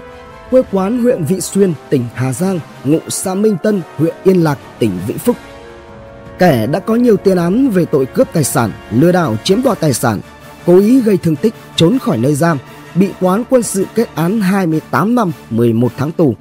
quê 0.51 0.63
quán 0.73 1.03
huyện 1.03 1.25
Vị 1.25 1.41
Xuyên, 1.41 1.73
tỉnh 1.91 2.05
Hà 2.15 2.33
Giang, 2.33 2.61
ngụ 2.85 2.99
xã 3.09 3.35
Minh 3.35 3.57
Tân, 3.63 3.83
huyện 3.97 4.15
Yên 4.25 4.45
Lạc, 4.45 4.59
tỉnh 4.79 4.91
Vĩnh 5.07 5.19
Phúc. 5.19 5.37
Kẻ 6.39 6.67
đã 6.67 6.79
có 6.79 6.95
nhiều 6.95 7.17
tiền 7.17 7.37
án 7.37 7.69
về 7.69 7.85
tội 7.85 8.07
cướp 8.07 8.29
tài 8.33 8.45
sản, 8.45 8.71
lừa 8.91 9.13
đảo 9.13 9.37
chiếm 9.45 9.63
đoạt 9.63 9.81
tài 9.81 9.93
sản, 9.93 10.21
cố 10.67 10.79
ý 10.79 11.01
gây 11.01 11.17
thương 11.17 11.37
tích, 11.37 11.55
trốn 11.77 11.99
khỏi 11.99 12.19
nơi 12.19 12.35
giam, 12.35 12.59
bị 12.95 13.09
toán 13.21 13.45
quân 13.51 13.63
sự 13.63 13.87
kết 13.95 14.09
án 14.15 14.41
28 14.41 15.15
năm 15.15 15.33
11 15.51 15.93
tháng 15.97 16.13
tù. 16.13 16.35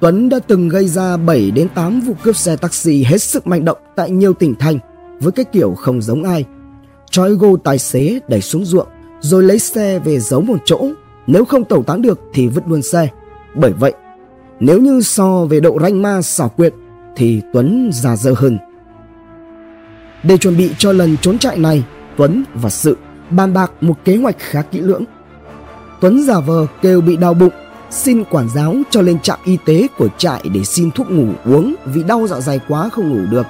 Tuấn 0.00 0.28
đã 0.28 0.38
từng 0.38 0.68
gây 0.68 0.88
ra 0.88 1.16
7 1.16 1.50
đến 1.50 1.68
8 1.74 2.00
vụ 2.00 2.14
cướp 2.22 2.36
xe 2.36 2.56
taxi 2.56 3.04
hết 3.04 3.22
sức 3.22 3.46
manh 3.46 3.64
động 3.64 3.78
tại 3.96 4.10
nhiều 4.10 4.32
tỉnh 4.32 4.54
thành 4.54 4.78
với 5.20 5.32
cái 5.32 5.44
kiểu 5.44 5.74
không 5.74 6.02
giống 6.02 6.24
ai. 6.24 6.44
Trói 7.10 7.34
gô 7.34 7.56
tài 7.56 7.78
xế 7.78 8.20
đẩy 8.28 8.40
xuống 8.40 8.64
ruộng 8.64 8.88
rồi 9.20 9.42
lấy 9.42 9.58
xe 9.58 9.98
về 9.98 10.20
giấu 10.20 10.40
một 10.40 10.56
chỗ. 10.64 10.88
Nếu 11.26 11.44
không 11.44 11.64
tẩu 11.64 11.82
tán 11.82 12.02
được 12.02 12.20
thì 12.34 12.48
vứt 12.48 12.68
luôn 12.68 12.82
xe. 12.82 13.08
Bởi 13.54 13.72
vậy, 13.72 13.92
nếu 14.60 14.78
như 14.78 15.00
so 15.00 15.44
về 15.44 15.60
độ 15.60 15.78
ranh 15.80 16.02
ma 16.02 16.22
xảo 16.22 16.48
quyệt 16.48 16.74
thì 17.16 17.42
Tuấn 17.52 17.90
già 17.92 18.16
dơ 18.16 18.34
hơn. 18.36 18.58
Để 20.22 20.36
chuẩn 20.36 20.56
bị 20.56 20.70
cho 20.78 20.92
lần 20.92 21.16
trốn 21.16 21.38
chạy 21.38 21.58
này, 21.58 21.84
Tuấn 22.16 22.44
và 22.54 22.70
Sự 22.70 22.96
bàn 23.30 23.54
bạc 23.54 23.72
một 23.80 23.94
kế 24.04 24.16
hoạch 24.16 24.36
khá 24.38 24.62
kỹ 24.62 24.80
lưỡng. 24.80 25.04
Tuấn 26.00 26.24
giả 26.24 26.40
vờ 26.40 26.66
kêu 26.82 27.00
bị 27.00 27.16
đau 27.16 27.34
bụng, 27.34 27.52
xin 27.90 28.24
quản 28.24 28.48
giáo 28.48 28.76
cho 28.90 29.02
lên 29.02 29.20
trạm 29.20 29.38
y 29.44 29.56
tế 29.64 29.86
của 29.98 30.08
trại 30.18 30.42
để 30.54 30.64
xin 30.64 30.90
thuốc 30.90 31.10
ngủ 31.10 31.26
uống 31.44 31.74
vì 31.84 32.02
đau 32.02 32.26
dạ 32.26 32.40
dày 32.40 32.60
quá 32.68 32.88
không 32.88 33.08
ngủ 33.08 33.26
được. 33.30 33.46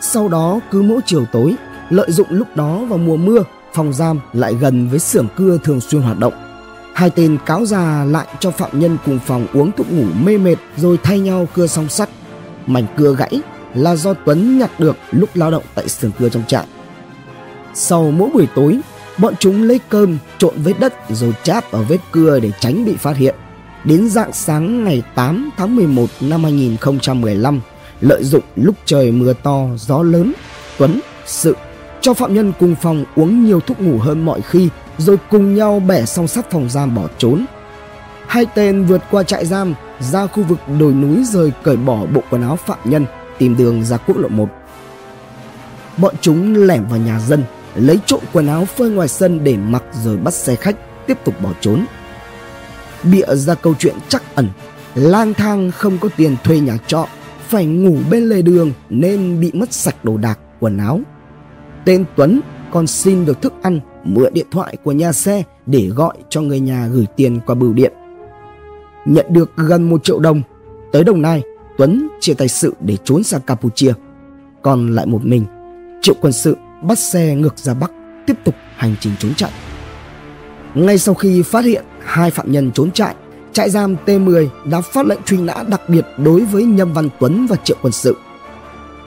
Sau 0.00 0.28
đó 0.28 0.60
cứ 0.70 0.82
mỗi 0.82 1.00
chiều 1.06 1.24
tối, 1.32 1.54
lợi 1.90 2.12
dụng 2.12 2.26
lúc 2.30 2.48
đó 2.54 2.84
vào 2.88 2.98
mùa 2.98 3.16
mưa, 3.16 3.44
phòng 3.74 3.92
giam 3.92 4.20
lại 4.32 4.54
gần 4.54 4.88
với 4.88 4.98
xưởng 4.98 5.26
cưa 5.36 5.58
thường 5.64 5.80
xuyên 5.80 6.02
hoạt 6.02 6.18
động. 6.18 6.32
Hai 6.94 7.10
tên 7.10 7.38
cáo 7.46 7.66
già 7.66 8.04
lại 8.04 8.26
cho 8.40 8.50
phạm 8.50 8.80
nhân 8.80 8.96
cùng 9.06 9.18
phòng 9.26 9.46
uống 9.52 9.72
thuốc 9.72 9.92
ngủ 9.92 10.04
mê 10.24 10.38
mệt 10.38 10.56
rồi 10.76 10.98
thay 11.02 11.20
nhau 11.20 11.48
cưa 11.54 11.66
song 11.66 11.88
sắt. 11.88 12.08
Mảnh 12.66 12.86
cưa 12.96 13.14
gãy 13.14 13.40
là 13.74 13.96
do 13.96 14.14
Tuấn 14.14 14.58
nhặt 14.58 14.80
được 14.80 14.96
lúc 15.10 15.28
lao 15.34 15.50
động 15.50 15.64
tại 15.74 15.88
xưởng 15.88 16.10
cưa 16.18 16.28
trong 16.28 16.42
trại. 16.46 16.66
Sau 17.74 18.10
mỗi 18.10 18.30
buổi 18.34 18.48
tối, 18.54 18.80
bọn 19.18 19.34
chúng 19.38 19.62
lấy 19.62 19.80
cơm 19.88 20.18
trộn 20.38 20.54
với 20.56 20.74
đất 20.80 20.94
rồi 21.10 21.34
cháp 21.42 21.72
ở 21.72 21.82
vết 21.82 21.98
cưa 22.12 22.40
để 22.40 22.50
tránh 22.60 22.84
bị 22.84 22.96
phát 22.96 23.16
hiện. 23.16 23.34
Đến 23.84 24.08
dạng 24.08 24.32
sáng 24.32 24.84
ngày 24.84 25.02
8 25.14 25.50
tháng 25.56 25.76
11 25.76 26.06
năm 26.20 26.42
2015, 26.42 27.60
lợi 28.00 28.24
dụng 28.24 28.42
lúc 28.56 28.74
trời 28.84 29.12
mưa 29.12 29.32
to, 29.32 29.66
gió 29.76 30.02
lớn, 30.02 30.32
Tuấn, 30.78 31.00
Sự 31.26 31.56
cho 32.00 32.14
phạm 32.14 32.34
nhân 32.34 32.52
cùng 32.60 32.74
phòng 32.82 33.04
uống 33.16 33.44
nhiều 33.44 33.60
thuốc 33.60 33.80
ngủ 33.80 33.98
hơn 33.98 34.24
mọi 34.24 34.40
khi 34.40 34.68
rồi 34.98 35.16
cùng 35.30 35.54
nhau 35.54 35.80
bẻ 35.80 36.04
song 36.04 36.28
sắt 36.28 36.50
phòng 36.50 36.70
giam 36.70 36.94
bỏ 36.94 37.08
trốn. 37.18 37.44
Hai 38.26 38.46
tên 38.54 38.84
vượt 38.84 39.02
qua 39.10 39.22
trại 39.22 39.46
giam 39.46 39.74
ra 40.00 40.26
khu 40.26 40.42
vực 40.42 40.58
đồi 40.80 40.92
núi 40.92 41.24
rồi 41.24 41.52
cởi 41.62 41.76
bỏ 41.76 42.06
bộ 42.06 42.22
quần 42.30 42.42
áo 42.42 42.56
phạm 42.56 42.78
nhân 42.84 43.06
tìm 43.38 43.56
đường 43.56 43.84
ra 43.84 43.96
quốc 43.96 44.16
lộ 44.16 44.28
1. 44.28 44.48
Bọn 45.96 46.14
chúng 46.20 46.66
lẻn 46.66 46.84
vào 46.90 46.98
nhà 46.98 47.20
dân 47.20 47.44
lấy 47.74 47.98
trộm 48.06 48.20
quần 48.32 48.46
áo 48.46 48.64
phơi 48.64 48.90
ngoài 48.90 49.08
sân 49.08 49.44
để 49.44 49.56
mặc 49.56 49.82
rồi 50.02 50.16
bắt 50.16 50.34
xe 50.34 50.54
khách 50.54 50.76
tiếp 51.06 51.18
tục 51.24 51.34
bỏ 51.42 51.50
trốn. 51.60 51.84
Bịa 53.02 53.34
ra 53.34 53.54
câu 53.54 53.74
chuyện 53.78 53.94
chắc 54.08 54.22
ẩn, 54.34 54.48
lang 54.94 55.34
thang 55.34 55.70
không 55.70 55.98
có 56.00 56.08
tiền 56.16 56.36
thuê 56.44 56.60
nhà 56.60 56.78
trọ, 56.86 57.06
phải 57.48 57.66
ngủ 57.66 57.96
bên 58.10 58.22
lề 58.22 58.42
đường 58.42 58.72
nên 58.90 59.40
bị 59.40 59.50
mất 59.54 59.72
sạch 59.72 60.04
đồ 60.04 60.16
đạc, 60.16 60.38
quần 60.60 60.78
áo. 60.78 61.00
Tên 61.84 62.04
Tuấn 62.16 62.40
còn 62.72 62.86
xin 62.86 63.24
được 63.24 63.42
thức 63.42 63.52
ăn, 63.62 63.80
mượn 64.04 64.34
điện 64.34 64.46
thoại 64.50 64.76
của 64.84 64.92
nhà 64.92 65.12
xe 65.12 65.42
để 65.66 65.86
gọi 65.86 66.16
cho 66.28 66.40
người 66.40 66.60
nhà 66.60 66.88
gửi 66.92 67.06
tiền 67.16 67.40
qua 67.46 67.54
bưu 67.54 67.72
điện. 67.72 67.92
Nhận 69.06 69.26
được 69.30 69.50
gần 69.56 69.90
một 69.90 70.04
triệu 70.04 70.18
đồng, 70.18 70.42
tới 70.92 71.04
Đồng 71.04 71.22
Nai, 71.22 71.42
Tuấn 71.78 72.08
chia 72.20 72.34
tay 72.34 72.48
sự 72.48 72.74
để 72.80 72.96
trốn 73.04 73.22
sang 73.22 73.40
Campuchia. 73.40 73.92
Còn 74.62 74.94
lại 74.94 75.06
một 75.06 75.24
mình, 75.24 75.44
Triệu 76.02 76.14
quân 76.20 76.32
sự 76.32 76.56
bắt 76.82 76.98
xe 76.98 77.34
ngược 77.34 77.58
ra 77.58 77.74
Bắc 77.74 77.90
tiếp 78.26 78.34
tục 78.44 78.54
hành 78.76 78.94
trình 79.00 79.12
trốn 79.18 79.34
chạy. 79.34 79.50
Ngay 80.74 80.98
sau 80.98 81.14
khi 81.14 81.42
phát 81.42 81.64
hiện 81.64 81.84
hai 82.04 82.30
phạm 82.30 82.52
nhân 82.52 82.70
trốn 82.72 82.90
chạy, 82.90 83.14
trại 83.52 83.70
giam 83.70 83.96
T10 84.06 84.48
đã 84.64 84.80
phát 84.80 85.06
lệnh 85.06 85.22
truy 85.22 85.38
nã 85.38 85.54
đặc 85.68 85.88
biệt 85.88 86.04
đối 86.16 86.44
với 86.44 86.64
Nhâm 86.64 86.92
Văn 86.92 87.08
Tuấn 87.20 87.46
và 87.46 87.56
Triệu 87.64 87.76
Quân 87.82 87.92
Sự. 87.92 88.16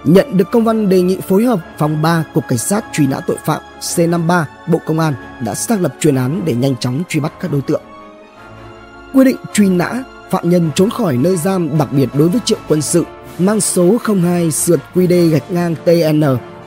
Nhận 0.03 0.37
được 0.37 0.51
công 0.51 0.63
văn 0.63 0.89
đề 0.89 1.01
nghị 1.01 1.17
phối 1.27 1.43
hợp 1.43 1.59
phòng 1.77 2.01
3 2.01 2.23
Cục 2.33 2.43
Cảnh 2.47 2.57
sát 2.57 2.85
truy 2.93 3.07
nã 3.07 3.19
tội 3.19 3.37
phạm 3.45 3.61
C53 3.81 4.43
Bộ 4.71 4.79
Công 4.85 4.99
an 4.99 5.13
đã 5.45 5.55
xác 5.55 5.81
lập 5.81 5.95
chuyên 5.99 6.15
án 6.15 6.41
để 6.45 6.53
nhanh 6.53 6.75
chóng 6.75 7.03
truy 7.09 7.19
bắt 7.19 7.33
các 7.41 7.51
đối 7.51 7.61
tượng. 7.61 7.81
Quy 9.13 9.25
định 9.25 9.37
truy 9.53 9.69
nã 9.69 10.03
phạm 10.29 10.49
nhân 10.49 10.69
trốn 10.75 10.89
khỏi 10.89 11.17
nơi 11.17 11.37
giam 11.37 11.77
đặc 11.77 11.87
biệt 11.91 12.09
đối 12.13 12.29
với 12.29 12.41
Triệu 12.45 12.57
Quân 12.67 12.81
Sự 12.81 13.03
mang 13.39 13.61
số 13.61 13.97
02 14.23 14.51
sượt 14.51 14.79
QD 14.93 15.29
gạch 15.29 15.51
ngang 15.51 15.75
TN 15.85 16.23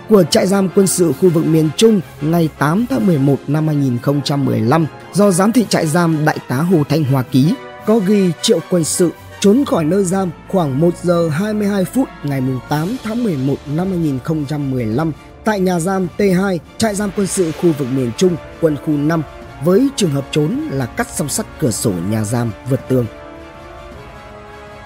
của 0.08 0.22
trại 0.22 0.46
giam 0.46 0.68
quân 0.74 0.86
sự 0.86 1.12
khu 1.20 1.28
vực 1.30 1.46
miền 1.46 1.70
Trung 1.76 2.00
ngày 2.20 2.48
8 2.58 2.86
tháng 2.90 3.06
11 3.06 3.36
năm 3.46 3.66
2015 3.66 4.86
do 5.12 5.30
giám 5.30 5.52
thị 5.52 5.66
trại 5.68 5.86
giam 5.86 6.24
Đại 6.24 6.38
tá 6.48 6.56
Hồ 6.56 6.82
Thanh 6.88 7.04
Hòa 7.04 7.22
ký, 7.22 7.54
có 7.86 7.98
ghi 7.98 8.32
triệu 8.42 8.58
quân 8.70 8.84
sự 8.84 9.10
trốn 9.40 9.64
khỏi 9.64 9.84
nơi 9.84 10.04
giam 10.04 10.30
khoảng 10.48 10.80
1 10.80 10.94
giờ 11.02 11.28
22 11.28 11.84
phút 11.84 12.08
ngày 12.24 12.42
8 12.68 12.96
tháng 13.04 13.24
11 13.24 13.54
năm 13.66 13.88
2015 13.88 15.12
tại 15.44 15.60
nhà 15.60 15.80
giam 15.80 16.06
T2 16.18 16.58
trại 16.78 16.94
giam 16.94 17.10
quân 17.16 17.26
sự 17.26 17.52
khu 17.52 17.72
vực 17.78 17.88
miền 17.96 18.10
Trung, 18.16 18.36
quân 18.60 18.76
khu 18.86 18.92
5 18.92 19.22
với 19.64 19.88
trường 19.96 20.10
hợp 20.10 20.26
trốn 20.30 20.60
là 20.70 20.86
cắt 20.86 21.06
song 21.10 21.28
sắt 21.28 21.46
cửa 21.58 21.70
sổ 21.70 21.92
nhà 22.10 22.24
giam 22.24 22.50
vượt 22.70 22.80
tường. 22.88 23.06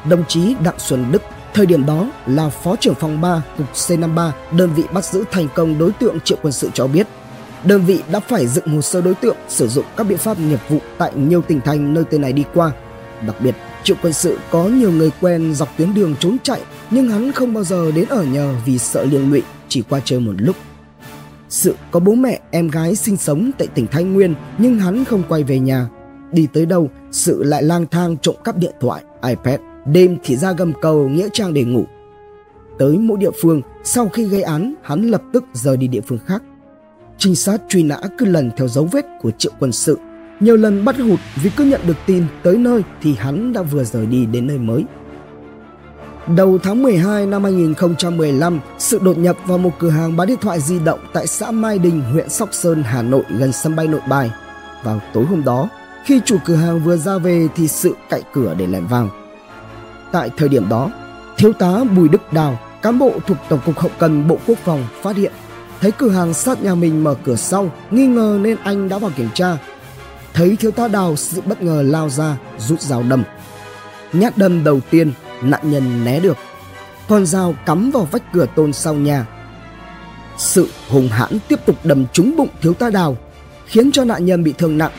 Đồng 0.08 0.24
chí 0.28 0.54
Đặng 0.64 0.78
Xuân 0.78 1.12
Đức 1.12 1.22
Thời 1.54 1.66
điểm 1.66 1.86
đó 1.86 2.10
là 2.26 2.48
Phó 2.48 2.76
trưởng 2.76 2.94
phòng 2.94 3.20
3 3.20 3.42
Cục 3.58 3.72
C53 3.74 4.30
đơn 4.56 4.70
vị 4.74 4.84
bắt 4.92 5.04
giữ 5.04 5.24
thành 5.30 5.48
công 5.54 5.78
đối 5.78 5.92
tượng 5.92 6.20
triệu 6.20 6.38
quân 6.42 6.52
sự 6.52 6.70
cho 6.74 6.86
biết 6.86 7.06
đơn 7.64 7.84
vị 7.84 8.02
đã 8.12 8.20
phải 8.20 8.46
dựng 8.46 8.66
hồ 8.66 8.80
sơ 8.80 9.00
đối 9.00 9.14
tượng 9.14 9.36
sử 9.48 9.68
dụng 9.68 9.84
các 9.96 10.04
biện 10.04 10.18
pháp 10.18 10.38
nghiệp 10.38 10.60
vụ 10.68 10.78
tại 10.98 11.12
nhiều 11.14 11.42
tỉnh 11.42 11.60
thành 11.60 11.94
nơi 11.94 12.04
tên 12.10 12.20
này 12.20 12.32
đi 12.32 12.44
qua. 12.54 12.72
Đặc 13.26 13.36
biệt, 13.40 13.54
triệu 13.84 13.96
quân 14.02 14.12
sự 14.12 14.38
có 14.50 14.64
nhiều 14.64 14.92
người 14.92 15.10
quen 15.20 15.54
dọc 15.54 15.68
tuyến 15.76 15.94
đường 15.94 16.14
trốn 16.20 16.36
chạy 16.42 16.60
nhưng 16.90 17.08
hắn 17.08 17.32
không 17.32 17.54
bao 17.54 17.64
giờ 17.64 17.92
đến 17.92 18.08
ở 18.08 18.24
nhờ 18.24 18.54
vì 18.64 18.78
sợ 18.78 19.04
liên 19.04 19.30
lụy 19.30 19.42
chỉ 19.68 19.82
qua 19.88 20.00
chơi 20.04 20.20
một 20.20 20.34
lúc. 20.36 20.56
Sự 21.48 21.74
có 21.90 22.00
bố 22.00 22.14
mẹ 22.14 22.40
em 22.50 22.68
gái 22.68 22.94
sinh 22.94 23.16
sống 23.16 23.50
tại 23.58 23.68
tỉnh 23.74 23.86
Thái 23.86 24.04
Nguyên 24.04 24.34
nhưng 24.58 24.78
hắn 24.78 25.04
không 25.04 25.22
quay 25.28 25.42
về 25.42 25.58
nhà. 25.58 25.88
Đi 26.32 26.46
tới 26.52 26.66
đâu, 26.66 26.90
sự 27.12 27.42
lại 27.42 27.62
lang 27.62 27.86
thang 27.90 28.16
trộm 28.22 28.36
cắp 28.44 28.56
điện 28.56 28.74
thoại, 28.80 29.04
iPad 29.22 29.71
Đêm 29.86 30.18
thì 30.24 30.36
ra 30.36 30.52
gầm 30.52 30.72
cầu 30.80 31.08
Nghĩa 31.08 31.28
Trang 31.32 31.54
để 31.54 31.64
ngủ. 31.64 31.84
Tới 32.78 32.98
mỗi 32.98 33.18
địa 33.18 33.30
phương, 33.42 33.62
sau 33.84 34.08
khi 34.08 34.24
gây 34.24 34.42
án, 34.42 34.74
hắn 34.82 35.02
lập 35.02 35.22
tức 35.32 35.44
rời 35.52 35.76
đi 35.76 35.88
địa 35.88 36.00
phương 36.00 36.18
khác. 36.26 36.42
Trinh 37.18 37.34
sát 37.34 37.62
truy 37.68 37.82
nã 37.82 37.98
cứ 38.18 38.26
lần 38.26 38.50
theo 38.56 38.68
dấu 38.68 38.88
vết 38.92 39.06
của 39.22 39.30
triệu 39.30 39.52
quân 39.58 39.72
sự. 39.72 39.98
Nhiều 40.40 40.56
lần 40.56 40.84
bắt 40.84 40.96
hụt 40.96 41.18
vì 41.42 41.50
cứ 41.56 41.64
nhận 41.64 41.80
được 41.86 41.96
tin 42.06 42.24
tới 42.42 42.56
nơi 42.56 42.82
thì 43.02 43.14
hắn 43.14 43.52
đã 43.52 43.62
vừa 43.62 43.84
rời 43.84 44.06
đi 44.06 44.26
đến 44.26 44.46
nơi 44.46 44.58
mới. 44.58 44.84
Đầu 46.36 46.58
tháng 46.62 46.82
12 46.82 47.26
năm 47.26 47.44
2015, 47.44 48.60
sự 48.78 48.98
đột 49.02 49.18
nhập 49.18 49.36
vào 49.46 49.58
một 49.58 49.70
cửa 49.78 49.90
hàng 49.90 50.16
bán 50.16 50.28
điện 50.28 50.38
thoại 50.40 50.60
di 50.60 50.78
động 50.78 51.00
tại 51.12 51.26
xã 51.26 51.50
Mai 51.50 51.78
Đình, 51.78 52.00
huyện 52.00 52.28
Sóc 52.28 52.48
Sơn, 52.52 52.82
Hà 52.82 53.02
Nội 53.02 53.22
gần 53.38 53.52
sân 53.52 53.76
bay 53.76 53.86
Nội 53.86 54.00
Bài. 54.08 54.30
Vào 54.84 55.00
tối 55.14 55.24
hôm 55.24 55.44
đó, 55.44 55.68
khi 56.04 56.20
chủ 56.24 56.36
cửa 56.44 56.54
hàng 56.54 56.80
vừa 56.80 56.96
ra 56.96 57.18
về 57.18 57.48
thì 57.56 57.68
sự 57.68 57.94
cậy 58.10 58.22
cửa 58.32 58.54
để 58.58 58.66
lẻn 58.66 58.86
vào. 58.86 59.10
Tại 60.12 60.30
thời 60.36 60.48
điểm 60.48 60.68
đó, 60.68 60.90
thiếu 61.36 61.52
tá 61.52 61.84
Bùi 61.96 62.08
Đức 62.08 62.32
Đào, 62.32 62.58
cán 62.82 62.98
bộ 62.98 63.12
thuộc 63.26 63.38
Tổng 63.48 63.60
cục 63.66 63.78
Hậu 63.78 63.90
cần 63.98 64.28
Bộ 64.28 64.38
Quốc 64.46 64.58
phòng 64.64 64.86
phát 65.02 65.16
hiện 65.16 65.32
thấy 65.82 65.92
cửa 65.92 66.10
hàng 66.10 66.34
sát 66.34 66.62
nhà 66.62 66.74
mình 66.74 67.04
mở 67.04 67.14
cửa 67.24 67.36
sau, 67.36 67.70
nghi 67.90 68.06
ngờ 68.06 68.38
nên 68.42 68.56
anh 68.64 68.88
đã 68.88 68.98
vào 68.98 69.10
kiểm 69.16 69.28
tra. 69.34 69.58
Thấy 70.34 70.56
thiếu 70.56 70.70
tá 70.70 70.88
Đào 70.88 71.16
sự 71.16 71.40
bất 71.40 71.62
ngờ 71.62 71.82
lao 71.86 72.08
ra, 72.08 72.36
rút 72.58 72.80
dao 72.80 73.02
đâm. 73.02 73.24
Nhát 74.12 74.38
đâm 74.38 74.64
đầu 74.64 74.80
tiên, 74.90 75.12
nạn 75.42 75.60
nhân 75.70 76.04
né 76.04 76.20
được. 76.20 76.36
Con 77.08 77.26
dao 77.26 77.54
cắm 77.66 77.90
vào 77.90 78.08
vách 78.10 78.32
cửa 78.32 78.46
tôn 78.56 78.72
sau 78.72 78.94
nhà. 78.94 79.26
Sự 80.38 80.68
hùng 80.88 81.08
hãn 81.08 81.38
tiếp 81.48 81.60
tục 81.66 81.76
đâm 81.84 82.06
trúng 82.12 82.36
bụng 82.36 82.48
thiếu 82.60 82.74
tá 82.74 82.90
Đào, 82.90 83.16
khiến 83.66 83.92
cho 83.92 84.04
nạn 84.04 84.24
nhân 84.24 84.44
bị 84.44 84.54
thương 84.58 84.78
nặng. 84.78 84.92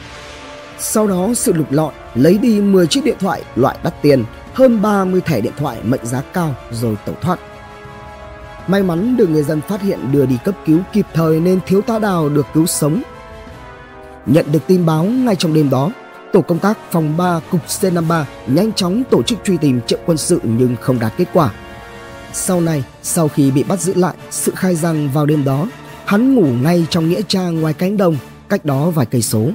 Sau 0.79 1.07
đó 1.07 1.29
sự 1.35 1.53
lục 1.53 1.71
lọi 1.71 1.93
lấy 2.15 2.37
đi 2.37 2.61
10 2.61 2.87
chiếc 2.87 3.05
điện 3.05 3.17
thoại 3.19 3.43
loại 3.55 3.77
đắt 3.83 4.01
tiền 4.01 4.23
hơn 4.53 4.81
30 4.81 5.21
thẻ 5.21 5.41
điện 5.41 5.53
thoại 5.57 5.77
mệnh 5.83 6.05
giá 6.05 6.21
cao 6.21 6.55
rồi 6.71 6.95
tẩu 7.05 7.15
thoát. 7.21 7.39
May 8.67 8.83
mắn 8.83 9.17
được 9.17 9.29
người 9.29 9.43
dân 9.43 9.61
phát 9.61 9.81
hiện 9.81 10.11
đưa 10.11 10.25
đi 10.25 10.37
cấp 10.43 10.55
cứu 10.65 10.79
kịp 10.93 11.05
thời 11.13 11.39
nên 11.39 11.59
thiếu 11.65 11.81
tá 11.81 11.99
Đào 11.99 12.29
được 12.29 12.45
cứu 12.53 12.65
sống. 12.65 13.01
Nhận 14.25 14.45
được 14.51 14.67
tin 14.67 14.85
báo 14.85 15.03
ngay 15.03 15.35
trong 15.35 15.53
đêm 15.53 15.69
đó, 15.69 15.91
tổ 16.33 16.41
công 16.41 16.59
tác 16.59 16.77
phòng 16.91 17.17
3 17.17 17.39
cục 17.51 17.61
C53 17.67 18.23
nhanh 18.47 18.73
chóng 18.73 19.03
tổ 19.09 19.23
chức 19.23 19.39
truy 19.43 19.57
tìm 19.57 19.81
triệu 19.81 19.99
quân 20.05 20.17
sự 20.17 20.39
nhưng 20.43 20.75
không 20.81 20.99
đạt 20.99 21.13
kết 21.17 21.27
quả. 21.33 21.53
Sau 22.33 22.61
này, 22.61 22.83
sau 23.01 23.27
khi 23.27 23.51
bị 23.51 23.63
bắt 23.63 23.79
giữ 23.79 23.93
lại, 23.93 24.15
sự 24.29 24.51
khai 24.55 24.75
rằng 24.75 25.09
vào 25.13 25.25
đêm 25.25 25.43
đó, 25.43 25.67
hắn 26.05 26.35
ngủ 26.35 26.45
ngay 26.61 26.85
trong 26.89 27.09
nghĩa 27.09 27.21
trang 27.27 27.61
ngoài 27.61 27.73
cánh 27.73 27.97
đồng, 27.97 28.17
cách 28.49 28.65
đó 28.65 28.89
vài 28.89 29.05
cây 29.05 29.21
số. 29.21 29.49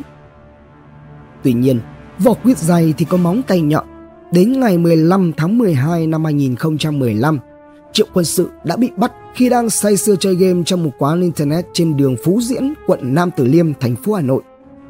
Tuy 1.43 1.53
nhiên, 1.53 1.81
vỏ 2.19 2.35
quýt 2.35 2.59
dày 2.59 2.95
thì 2.99 3.05
có 3.05 3.17
móng 3.17 3.43
tay 3.43 3.61
nhọn, 3.61 3.87
Đến 4.33 4.61
ngày 4.61 4.79
15 4.79 5.33
tháng 5.37 5.59
12 5.59 6.07
năm 6.07 6.25
2015, 6.25 7.39
Triệu 7.93 8.07
Quân 8.15 8.25
Sự 8.25 8.49
đã 8.65 8.77
bị 8.77 8.91
bắt 8.97 9.13
khi 9.35 9.49
đang 9.49 9.71
say 9.71 9.97
sưa 9.97 10.17
chơi 10.17 10.35
game 10.35 10.63
trong 10.67 10.85
một 10.85 10.91
quán 10.99 11.21
internet 11.21 11.67
trên 11.73 11.97
đường 11.97 12.17
Phú 12.25 12.41
Diễn, 12.43 12.75
quận 12.87 13.15
Nam 13.15 13.31
Từ 13.37 13.45
Liêm, 13.45 13.75
thành 13.75 13.97
phố 13.97 14.13
Hà 14.15 14.23
Nội. 14.23 14.43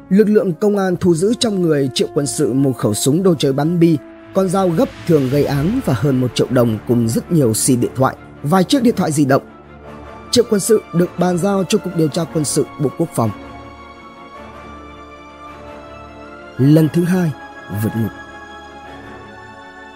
Lực 0.09 0.29
lượng 0.29 0.53
công 0.53 0.77
an 0.77 0.95
thu 0.99 1.15
giữ 1.15 1.33
trong 1.39 1.61
người 1.61 1.89
Triệu 1.93 2.07
Quân 2.13 2.27
Sự 2.27 2.53
một 2.53 2.77
khẩu 2.77 2.93
súng 2.93 3.23
đồ 3.23 3.35
chơi 3.35 3.53
bắn 3.53 3.79
bi, 3.79 3.97
con 4.33 4.49
dao 4.49 4.69
gấp 4.69 4.89
thường 5.07 5.29
gây 5.29 5.45
án 5.45 5.79
và 5.85 5.93
hơn 5.97 6.21
một 6.21 6.35
triệu 6.35 6.47
đồng 6.49 6.77
cùng 6.87 7.09
rất 7.09 7.31
nhiều 7.31 7.53
xì 7.53 7.75
điện 7.75 7.91
thoại, 7.95 8.15
vài 8.43 8.63
chiếc 8.63 8.83
điện 8.83 8.95
thoại 8.97 9.11
di 9.11 9.25
động. 9.25 9.43
Triệu 10.31 10.45
quân 10.49 10.59
sự 10.59 10.81
được 10.93 11.09
bàn 11.19 11.37
giao 11.37 11.63
cho 11.63 11.77
Cục 11.77 11.95
Điều 11.95 12.07
tra 12.07 12.23
Quân 12.33 12.45
sự 12.45 12.65
Bộ 12.81 12.89
Quốc 12.97 13.09
phòng. 13.15 13.29
Lần 16.57 16.87
thứ 16.93 17.03
hai, 17.03 17.31
vượt 17.83 17.91
ngục. 18.01 18.28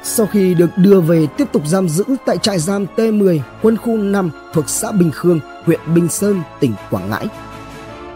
Sau 0.06 0.26
khi 0.26 0.54
được 0.54 0.70
đưa 0.78 1.02
về 1.02 1.28
tiếp 1.38 1.46
tục 1.52 1.62
giam 1.66 1.90
giữ 1.90 2.04
tại 2.26 2.38
trại 2.38 2.60
giam 2.60 2.86
T10 2.96 3.40
quân 3.62 3.78
khu 3.78 3.98
5 3.98 4.30
thuộc 4.54 4.70
xã 4.70 4.92
Bình 4.92 5.12
Khương, 5.12 5.40
huyện 5.66 5.80
Bình 5.96 6.08
Sơn, 6.10 6.42
tỉnh 6.60 6.74
Quảng 6.92 7.10
Ngãi. 7.10 7.28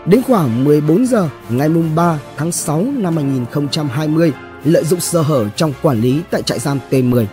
Đến 0.06 0.22
khoảng 0.22 0.64
14 0.64 1.06
giờ 1.06 1.30
ngày 1.50 1.70
3 1.96 2.20
tháng 2.38 2.52
6 2.52 2.86
năm 2.98 3.16
2020, 3.16 4.34
lợi 4.64 4.84
dụng 4.84 5.00
sơ 5.00 5.22
hở 5.22 5.50
trong 5.56 5.74
quản 5.82 6.02
lý 6.02 6.22
tại 6.32 6.42
trại 6.42 6.60
giam 6.60 6.80
T10, 6.90 7.26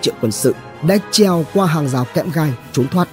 Triệu 0.00 0.14
quân 0.20 0.32
sự 0.32 0.54
đã 0.88 0.96
treo 1.10 1.44
qua 1.54 1.66
hàng 1.66 1.88
rào 1.88 2.06
kẽm 2.14 2.30
gai 2.34 2.52
trốn 2.72 2.88
thoát. 2.88 3.08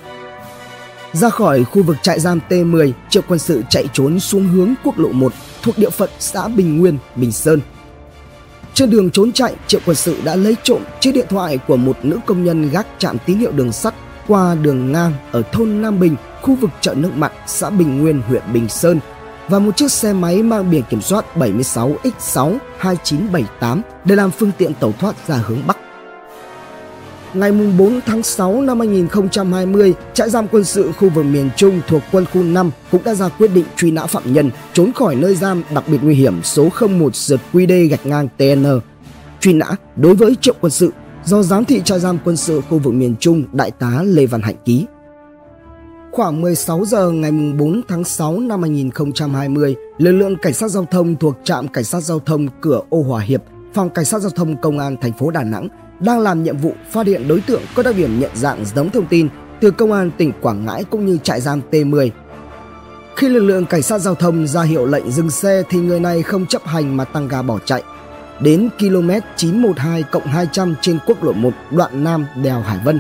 Ra 1.13 1.29
khỏi 1.29 1.63
khu 1.63 1.83
vực 1.83 1.97
trại 2.01 2.19
giam 2.19 2.39
T10, 2.49 2.91
Triệu 3.09 3.23
quân 3.27 3.39
sự 3.39 3.61
chạy 3.69 3.87
trốn 3.93 4.19
xuống 4.19 4.47
hướng 4.47 4.73
quốc 4.83 4.99
lộ 4.99 5.09
1 5.09 5.33
thuộc 5.61 5.77
địa 5.77 5.89
phận 5.89 6.09
xã 6.19 6.47
Bình 6.47 6.77
Nguyên, 6.77 6.97
Bình 7.15 7.31
Sơn. 7.31 7.59
Trên 8.73 8.89
đường 8.89 9.11
trốn 9.11 9.31
chạy, 9.31 9.55
Triệu 9.67 9.81
quân 9.85 9.95
sự 9.95 10.17
đã 10.23 10.35
lấy 10.35 10.55
trộm 10.63 10.81
chiếc 10.99 11.11
điện 11.11 11.25
thoại 11.29 11.59
của 11.67 11.77
một 11.77 11.97
nữ 12.03 12.19
công 12.25 12.43
nhân 12.43 12.69
gác 12.69 12.87
trạm 12.97 13.17
tín 13.25 13.37
hiệu 13.37 13.51
đường 13.51 13.71
sắt 13.71 13.93
qua 14.27 14.55
đường 14.55 14.91
ngang 14.91 15.13
ở 15.31 15.41
thôn 15.51 15.81
Nam 15.81 15.99
Bình, 15.99 16.15
khu 16.41 16.55
vực 16.55 16.69
chợ 16.81 16.93
nước 16.93 17.11
mặn, 17.15 17.31
xã 17.47 17.69
Bình 17.69 18.01
Nguyên, 18.01 18.21
huyện 18.21 18.43
Bình 18.53 18.69
Sơn 18.69 18.99
và 19.49 19.59
một 19.59 19.77
chiếc 19.77 19.91
xe 19.91 20.13
máy 20.13 20.43
mang 20.43 20.71
biển 20.71 20.83
kiểm 20.89 21.01
soát 21.01 21.25
76X62978 21.35 23.81
để 24.05 24.15
làm 24.15 24.31
phương 24.31 24.51
tiện 24.57 24.73
tẩu 24.73 24.93
thoát 24.99 25.27
ra 25.27 25.35
hướng 25.35 25.67
Bắc. 25.67 25.77
Ngày 27.33 27.51
4 27.51 27.99
tháng 28.05 28.23
6 28.23 28.61
năm 28.61 28.79
2020, 28.79 29.93
trại 30.13 30.29
giam 30.29 30.47
quân 30.47 30.63
sự 30.63 30.91
khu 30.91 31.09
vực 31.09 31.25
miền 31.25 31.49
Trung 31.55 31.81
thuộc 31.87 32.01
quân 32.11 32.25
khu 32.33 32.43
5 32.43 32.71
cũng 32.91 33.03
đã 33.03 33.13
ra 33.13 33.29
quyết 33.29 33.47
định 33.53 33.65
truy 33.77 33.91
nã 33.91 34.05
phạm 34.05 34.33
nhân 34.33 34.51
trốn 34.73 34.93
khỏi 34.93 35.15
nơi 35.15 35.35
giam 35.35 35.63
đặc 35.73 35.83
biệt 35.87 35.97
nguy 36.01 36.15
hiểm 36.15 36.43
số 36.43 36.69
01 36.99 37.15
sượt 37.15 37.39
QD 37.53 37.89
gạch 37.89 38.05
ngang 38.05 38.27
TN. 38.37 38.65
Truy 39.39 39.53
nã 39.53 39.65
đối 39.95 40.15
với 40.15 40.35
triệu 40.41 40.55
quân 40.61 40.71
sự 40.71 40.91
do 41.25 41.43
giám 41.43 41.65
thị 41.65 41.81
trại 41.85 41.99
giam 41.99 42.17
quân 42.25 42.37
sự 42.37 42.61
khu 42.69 42.79
vực 42.79 42.93
miền 42.93 43.15
Trung 43.19 43.43
Đại 43.53 43.71
tá 43.71 44.01
Lê 44.03 44.25
Văn 44.25 44.41
Hạnh 44.41 44.57
ký. 44.65 44.85
Khoảng 46.11 46.41
16 46.41 46.85
giờ 46.85 47.11
ngày 47.11 47.31
4 47.31 47.81
tháng 47.87 48.03
6 48.03 48.39
năm 48.39 48.61
2020, 48.61 49.75
lực 49.97 50.11
lượng 50.11 50.35
cảnh 50.41 50.53
sát 50.53 50.67
giao 50.67 50.85
thông 50.91 51.15
thuộc 51.15 51.35
trạm 51.43 51.67
cảnh 51.67 51.83
sát 51.83 51.99
giao 51.99 52.19
thông 52.19 52.47
cửa 52.61 52.81
Ô 52.89 53.01
Hòa 53.01 53.21
Hiệp, 53.21 53.41
phòng 53.73 53.89
cảnh 53.89 54.05
sát 54.05 54.19
giao 54.19 54.31
thông 54.31 54.61
công 54.61 54.79
an 54.79 54.95
thành 55.01 55.13
phố 55.13 55.31
Đà 55.31 55.43
Nẵng 55.43 55.67
đang 56.05 56.19
làm 56.19 56.43
nhiệm 56.43 56.57
vụ 56.57 56.75
phát 56.91 57.07
hiện 57.07 57.27
đối 57.27 57.41
tượng 57.41 57.61
có 57.75 57.83
đặc 57.83 57.95
điểm 57.97 58.19
nhận 58.19 58.31
dạng 58.33 58.65
giống 58.75 58.89
thông 58.89 59.05
tin 59.05 59.27
từ 59.61 59.71
công 59.71 59.91
an 59.91 60.11
tỉnh 60.17 60.31
Quảng 60.41 60.65
Ngãi 60.65 60.83
cũng 60.83 61.05
như 61.05 61.17
trại 61.23 61.41
giam 61.41 61.61
T10. 61.71 62.09
Khi 63.15 63.29
lực 63.29 63.39
lượng 63.39 63.65
cảnh 63.65 63.81
sát 63.81 63.99
giao 63.99 64.15
thông 64.15 64.47
ra 64.47 64.63
hiệu 64.63 64.85
lệnh 64.85 65.11
dừng 65.11 65.29
xe 65.29 65.63
thì 65.69 65.79
người 65.79 65.99
này 65.99 66.21
không 66.21 66.45
chấp 66.45 66.65
hành 66.65 66.97
mà 66.97 67.05
tăng 67.05 67.27
ga 67.27 67.41
bỏ 67.41 67.59
chạy. 67.65 67.83
Đến 68.39 68.69
km 68.79 69.09
912 69.35 70.03
200 70.25 70.75
trên 70.81 70.99
quốc 71.05 71.23
lộ 71.23 71.33
1 71.33 71.51
đoạn 71.71 72.03
Nam 72.03 72.25
đèo 72.43 72.59
Hải 72.59 72.79
Vân, 72.85 72.99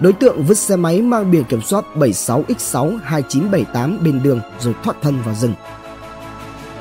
đối 0.00 0.12
tượng 0.12 0.42
vứt 0.42 0.58
xe 0.58 0.76
máy 0.76 1.02
mang 1.02 1.30
biển 1.30 1.44
kiểm 1.44 1.62
soát 1.62 1.84
76X6 1.94 2.98
2978 3.02 3.98
bên 4.04 4.22
đường 4.22 4.40
rồi 4.60 4.74
thoát 4.84 4.96
thân 5.02 5.22
vào 5.24 5.34
rừng. 5.34 5.54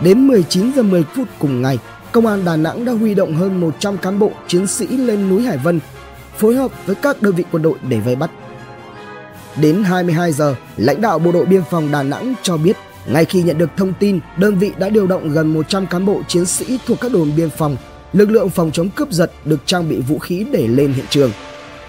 Đến 0.02 0.28
19 0.28 0.72
giờ 0.76 0.84
10 0.84 1.04
phút 1.04 1.28
cùng 1.40 1.62
ngày, 1.62 1.80
Công 2.12 2.26
an 2.26 2.46
Đà 2.46 2.56
Nẵng 2.56 2.86
đã 2.86 2.92
huy 2.92 3.14
động 3.14 3.36
hơn 3.36 3.60
100 3.60 3.98
cán 3.98 4.20
bộ 4.20 4.32
chiến 4.48 4.68
sĩ 4.68 4.88
lên 4.88 5.30
núi 5.30 5.44
Hải 5.44 5.58
Vân, 5.58 5.80
phối 6.38 6.56
hợp 6.56 6.72
với 6.86 6.96
các 6.96 7.22
đơn 7.22 7.36
vị 7.36 7.44
quân 7.52 7.64
đội 7.64 7.78
để 7.90 8.00
vây 8.00 8.16
bắt. 8.16 8.32
Đến 9.62 9.84
22 9.84 10.32
giờ, 10.32 10.56
lãnh 10.78 11.02
đạo 11.02 11.20
Bộ 11.20 11.32
đội 11.32 11.46
Biên 11.46 11.62
phòng 11.70 11.92
Đà 11.92 12.04
Nẵng 12.04 12.34
cho 12.42 12.58
biết 12.58 12.78
ngay 13.08 13.26
khi 13.26 13.42
nhận 13.42 13.58
được 13.58 13.70
thông 13.78 13.94
tin, 14.00 14.20
đơn 14.38 14.56
vị 14.56 14.72
đã 14.78 14.90
điều 14.90 15.08
động 15.08 15.30
gần 15.30 15.54
100 15.54 15.88
cán 15.88 16.06
bộ 16.06 16.22
chiến 16.28 16.46
sĩ 16.46 16.80
thuộc 16.86 16.98
các 17.02 17.12
đồn 17.12 17.32
biên 17.36 17.50
phòng, 17.50 17.78
lực 18.14 18.30
lượng 18.30 18.50
phòng 18.50 18.72
chống 18.72 18.90
cướp 18.90 19.12
giật 19.12 19.32
được 19.46 19.60
trang 19.66 19.90
bị 19.90 20.02
vũ 20.02 20.20
khí 20.20 20.46
để 20.52 20.68
lên 20.68 20.94
hiện 20.94 21.06
trường. 21.10 21.32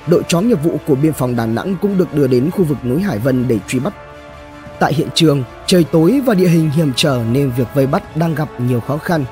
Đội 0.07 0.23
chó 0.29 0.41
nghiệp 0.41 0.63
vụ 0.63 0.77
của 0.87 0.95
biên 0.95 1.13
phòng 1.13 1.37
Đà 1.37 1.47
Nẵng 1.47 1.77
cũng 1.83 1.99
được 1.99 2.15
đưa 2.15 2.27
đến 2.27 2.51
khu 2.51 2.65
vực 2.65 2.79
núi 2.85 3.01
Hải 3.01 3.19
Vân 3.19 3.49
để 3.49 3.59
truy 3.69 3.79
bắt. 3.79 3.95
Tại 4.79 4.95
hiện 4.95 5.09
trường, 5.15 5.45
trời 5.67 5.85
tối 5.85 6.21
và 6.25 6.35
địa 6.35 6.49
hình 6.49 6.71
hiểm 6.71 6.93
trở 6.97 7.23
nên 7.33 7.53
việc 7.57 7.67
vây 7.75 7.87
bắt 7.87 8.17
đang 8.17 8.35
gặp 8.35 8.49
nhiều 8.61 8.81
khó 8.81 8.99
khăn. 8.99 9.25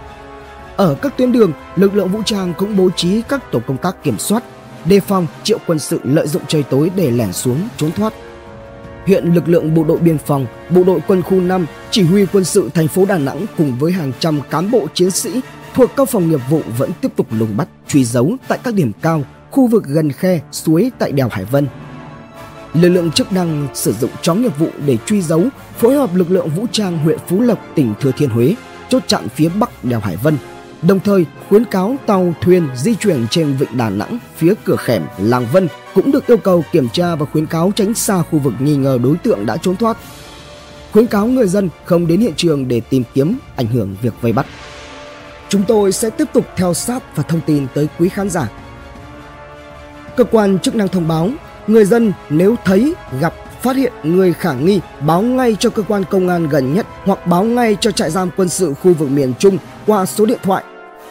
Ở 0.79 0.95
các 1.03 1.17
tuyến 1.17 1.33
đường, 1.33 1.53
lực 1.77 1.95
lượng 1.95 2.09
vũ 2.09 2.23
trang 2.25 2.55
cũng 2.59 2.77
bố 2.77 2.91
trí 2.97 3.23
các 3.23 3.53
tổ 3.53 3.61
công 3.67 3.77
tác 3.77 4.03
kiểm 4.03 4.19
soát, 4.19 4.43
đề 4.85 5.01
phòng 5.01 5.27
triệu 5.43 5.59
quân 5.67 5.79
sự 5.79 6.01
lợi 6.05 6.27
dụng 6.27 6.43
trời 6.49 6.63
tối 6.63 6.91
để 6.97 7.11
lẻn 7.11 7.33
xuống 7.33 7.69
trốn 7.77 7.93
thoát. 7.93 8.13
Hiện 9.07 9.35
lực 9.35 9.49
lượng 9.49 9.75
bộ 9.75 9.85
đội 9.85 9.99
biên 9.99 10.19
phòng, 10.19 10.47
bộ 10.71 10.85
đội 10.85 11.01
quân 11.07 11.23
khu 11.23 11.41
5, 11.41 11.67
chỉ 11.91 12.03
huy 12.03 12.27
quân 12.33 12.45
sự 12.45 12.71
thành 12.75 12.89
phố 12.89 13.05
Đà 13.05 13.19
Nẵng 13.19 13.47
cùng 13.57 13.79
với 13.79 13.93
hàng 13.93 14.13
trăm 14.19 14.41
cán 14.51 14.71
bộ 14.71 14.87
chiến 14.95 15.11
sĩ 15.11 15.41
thuộc 15.75 15.91
các 15.97 16.09
phòng 16.09 16.31
nghiệp 16.31 16.41
vụ 16.51 16.63
vẫn 16.79 16.91
tiếp 17.01 17.13
tục 17.17 17.27
lùng 17.31 17.57
bắt, 17.57 17.69
truy 17.89 18.05
dấu 18.05 18.37
tại 18.49 18.59
các 18.65 18.75
điểm 18.75 18.93
cao, 19.03 19.23
khu 19.51 19.67
vực 19.67 19.85
gần 19.87 20.13
khe, 20.13 20.41
suối 20.53 20.91
tại 20.99 21.13
đèo 21.13 21.29
Hải 21.29 21.45
Vân. 21.45 21.67
Lực 22.75 22.89
lượng 22.89 23.11
chức 23.11 23.33
năng 23.33 23.69
sử 23.75 23.93
dụng 23.93 24.11
chó 24.23 24.35
nghiệp 24.35 24.59
vụ 24.59 24.69
để 24.87 24.97
truy 25.07 25.23
dấu, 25.23 25.45
phối 25.79 25.95
hợp 25.95 26.11
lực 26.15 26.31
lượng 26.31 26.49
vũ 26.49 26.67
trang 26.73 26.99
huyện 26.99 27.19
Phú 27.27 27.41
Lộc, 27.41 27.59
tỉnh 27.75 27.95
Thừa 28.01 28.13
Thiên 28.19 28.31
Huế, 28.31 28.55
chốt 28.89 29.03
chặn 29.07 29.29
phía 29.29 29.49
bắc 29.49 29.85
đèo 29.85 30.01
Hải 30.01 30.17
Vân 30.17 30.37
đồng 30.83 31.01
thời 31.01 31.27
khuyến 31.49 31.65
cáo 31.65 31.97
tàu 32.07 32.35
thuyền 32.41 32.69
di 32.77 32.95
chuyển 32.95 33.27
trên 33.31 33.57
vịnh 33.57 33.77
Đà 33.77 33.91
Nẵng 33.91 34.19
phía 34.37 34.55
cửa 34.65 34.77
khẻm 34.77 35.03
Làng 35.19 35.47
Vân 35.53 35.69
cũng 35.95 36.13
được 36.13 36.27
yêu 36.27 36.37
cầu 36.37 36.65
kiểm 36.73 36.89
tra 36.93 37.15
và 37.15 37.27
khuyến 37.27 37.47
cáo 37.47 37.73
tránh 37.77 37.95
xa 37.95 38.23
khu 38.23 38.39
vực 38.39 38.55
nghi 38.61 38.77
ngờ 38.77 38.99
đối 39.03 39.17
tượng 39.17 39.47
đã 39.47 39.57
trốn 39.57 39.77
thoát. 39.77 39.97
Khuyến 40.93 41.07
cáo 41.07 41.27
người 41.27 41.49
dân 41.49 41.69
không 41.85 42.07
đến 42.07 42.21
hiện 42.21 42.33
trường 42.37 42.69
để 42.69 42.81
tìm 42.81 43.03
kiếm 43.15 43.39
ảnh 43.57 43.67
hưởng 43.67 43.97
việc 44.03 44.15
vây 44.21 44.33
bắt. 44.33 44.47
Chúng 45.49 45.63
tôi 45.69 45.93
sẽ 45.93 46.11
tiếp 46.11 46.29
tục 46.33 46.47
theo 46.57 46.75
sát 46.75 47.17
và 47.17 47.23
thông 47.23 47.41
tin 47.47 47.67
tới 47.75 47.89
quý 47.99 48.09
khán 48.09 48.31
giả. 48.31 48.49
Cơ 50.17 50.25
quan 50.25 50.59
chức 50.59 50.75
năng 50.75 50.89
thông 50.89 51.09
báo, 51.09 51.31
người 51.67 51.85
dân 51.85 52.13
nếu 52.31 52.57
thấy, 52.65 52.95
gặp, 53.21 53.35
phát 53.63 53.77
hiện 53.77 53.93
người 54.03 54.33
khả 54.33 54.53
nghi 54.53 54.81
báo 55.01 55.23
ngay 55.23 55.57
cho 55.59 55.71
cơ 55.71 55.83
quan 55.83 56.05
công 56.11 56.29
an 56.29 56.49
gần 56.49 56.75
nhất 56.75 56.87
hoặc 57.05 57.27
báo 57.27 57.45
ngay 57.45 57.77
cho 57.81 57.91
trại 57.91 58.11
giam 58.11 58.31
quân 58.37 58.49
sự 58.49 58.75
khu 58.75 58.95
vực 58.95 59.11
miền 59.11 59.33
Trung 59.39 59.59
qua 59.87 60.07
số 60.07 60.27
điện 60.27 60.39
thoại 60.43 60.65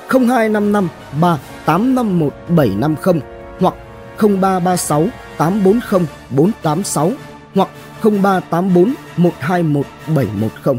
0255 0.09 0.89
3851 1.21 2.33
750 2.49 3.21
hoặc 3.59 3.73
0336 4.17 5.07
840 5.37 6.07
486 6.29 7.11
hoặc 7.55 7.69
0384 8.01 8.93
121 9.17 9.85
710. 10.15 10.75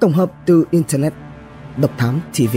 Tổng 0.00 0.12
hợp 0.12 0.32
từ 0.46 0.64
Internet, 0.70 1.12
Độc 1.76 1.90
Thám 1.98 2.20
TV 2.32 2.56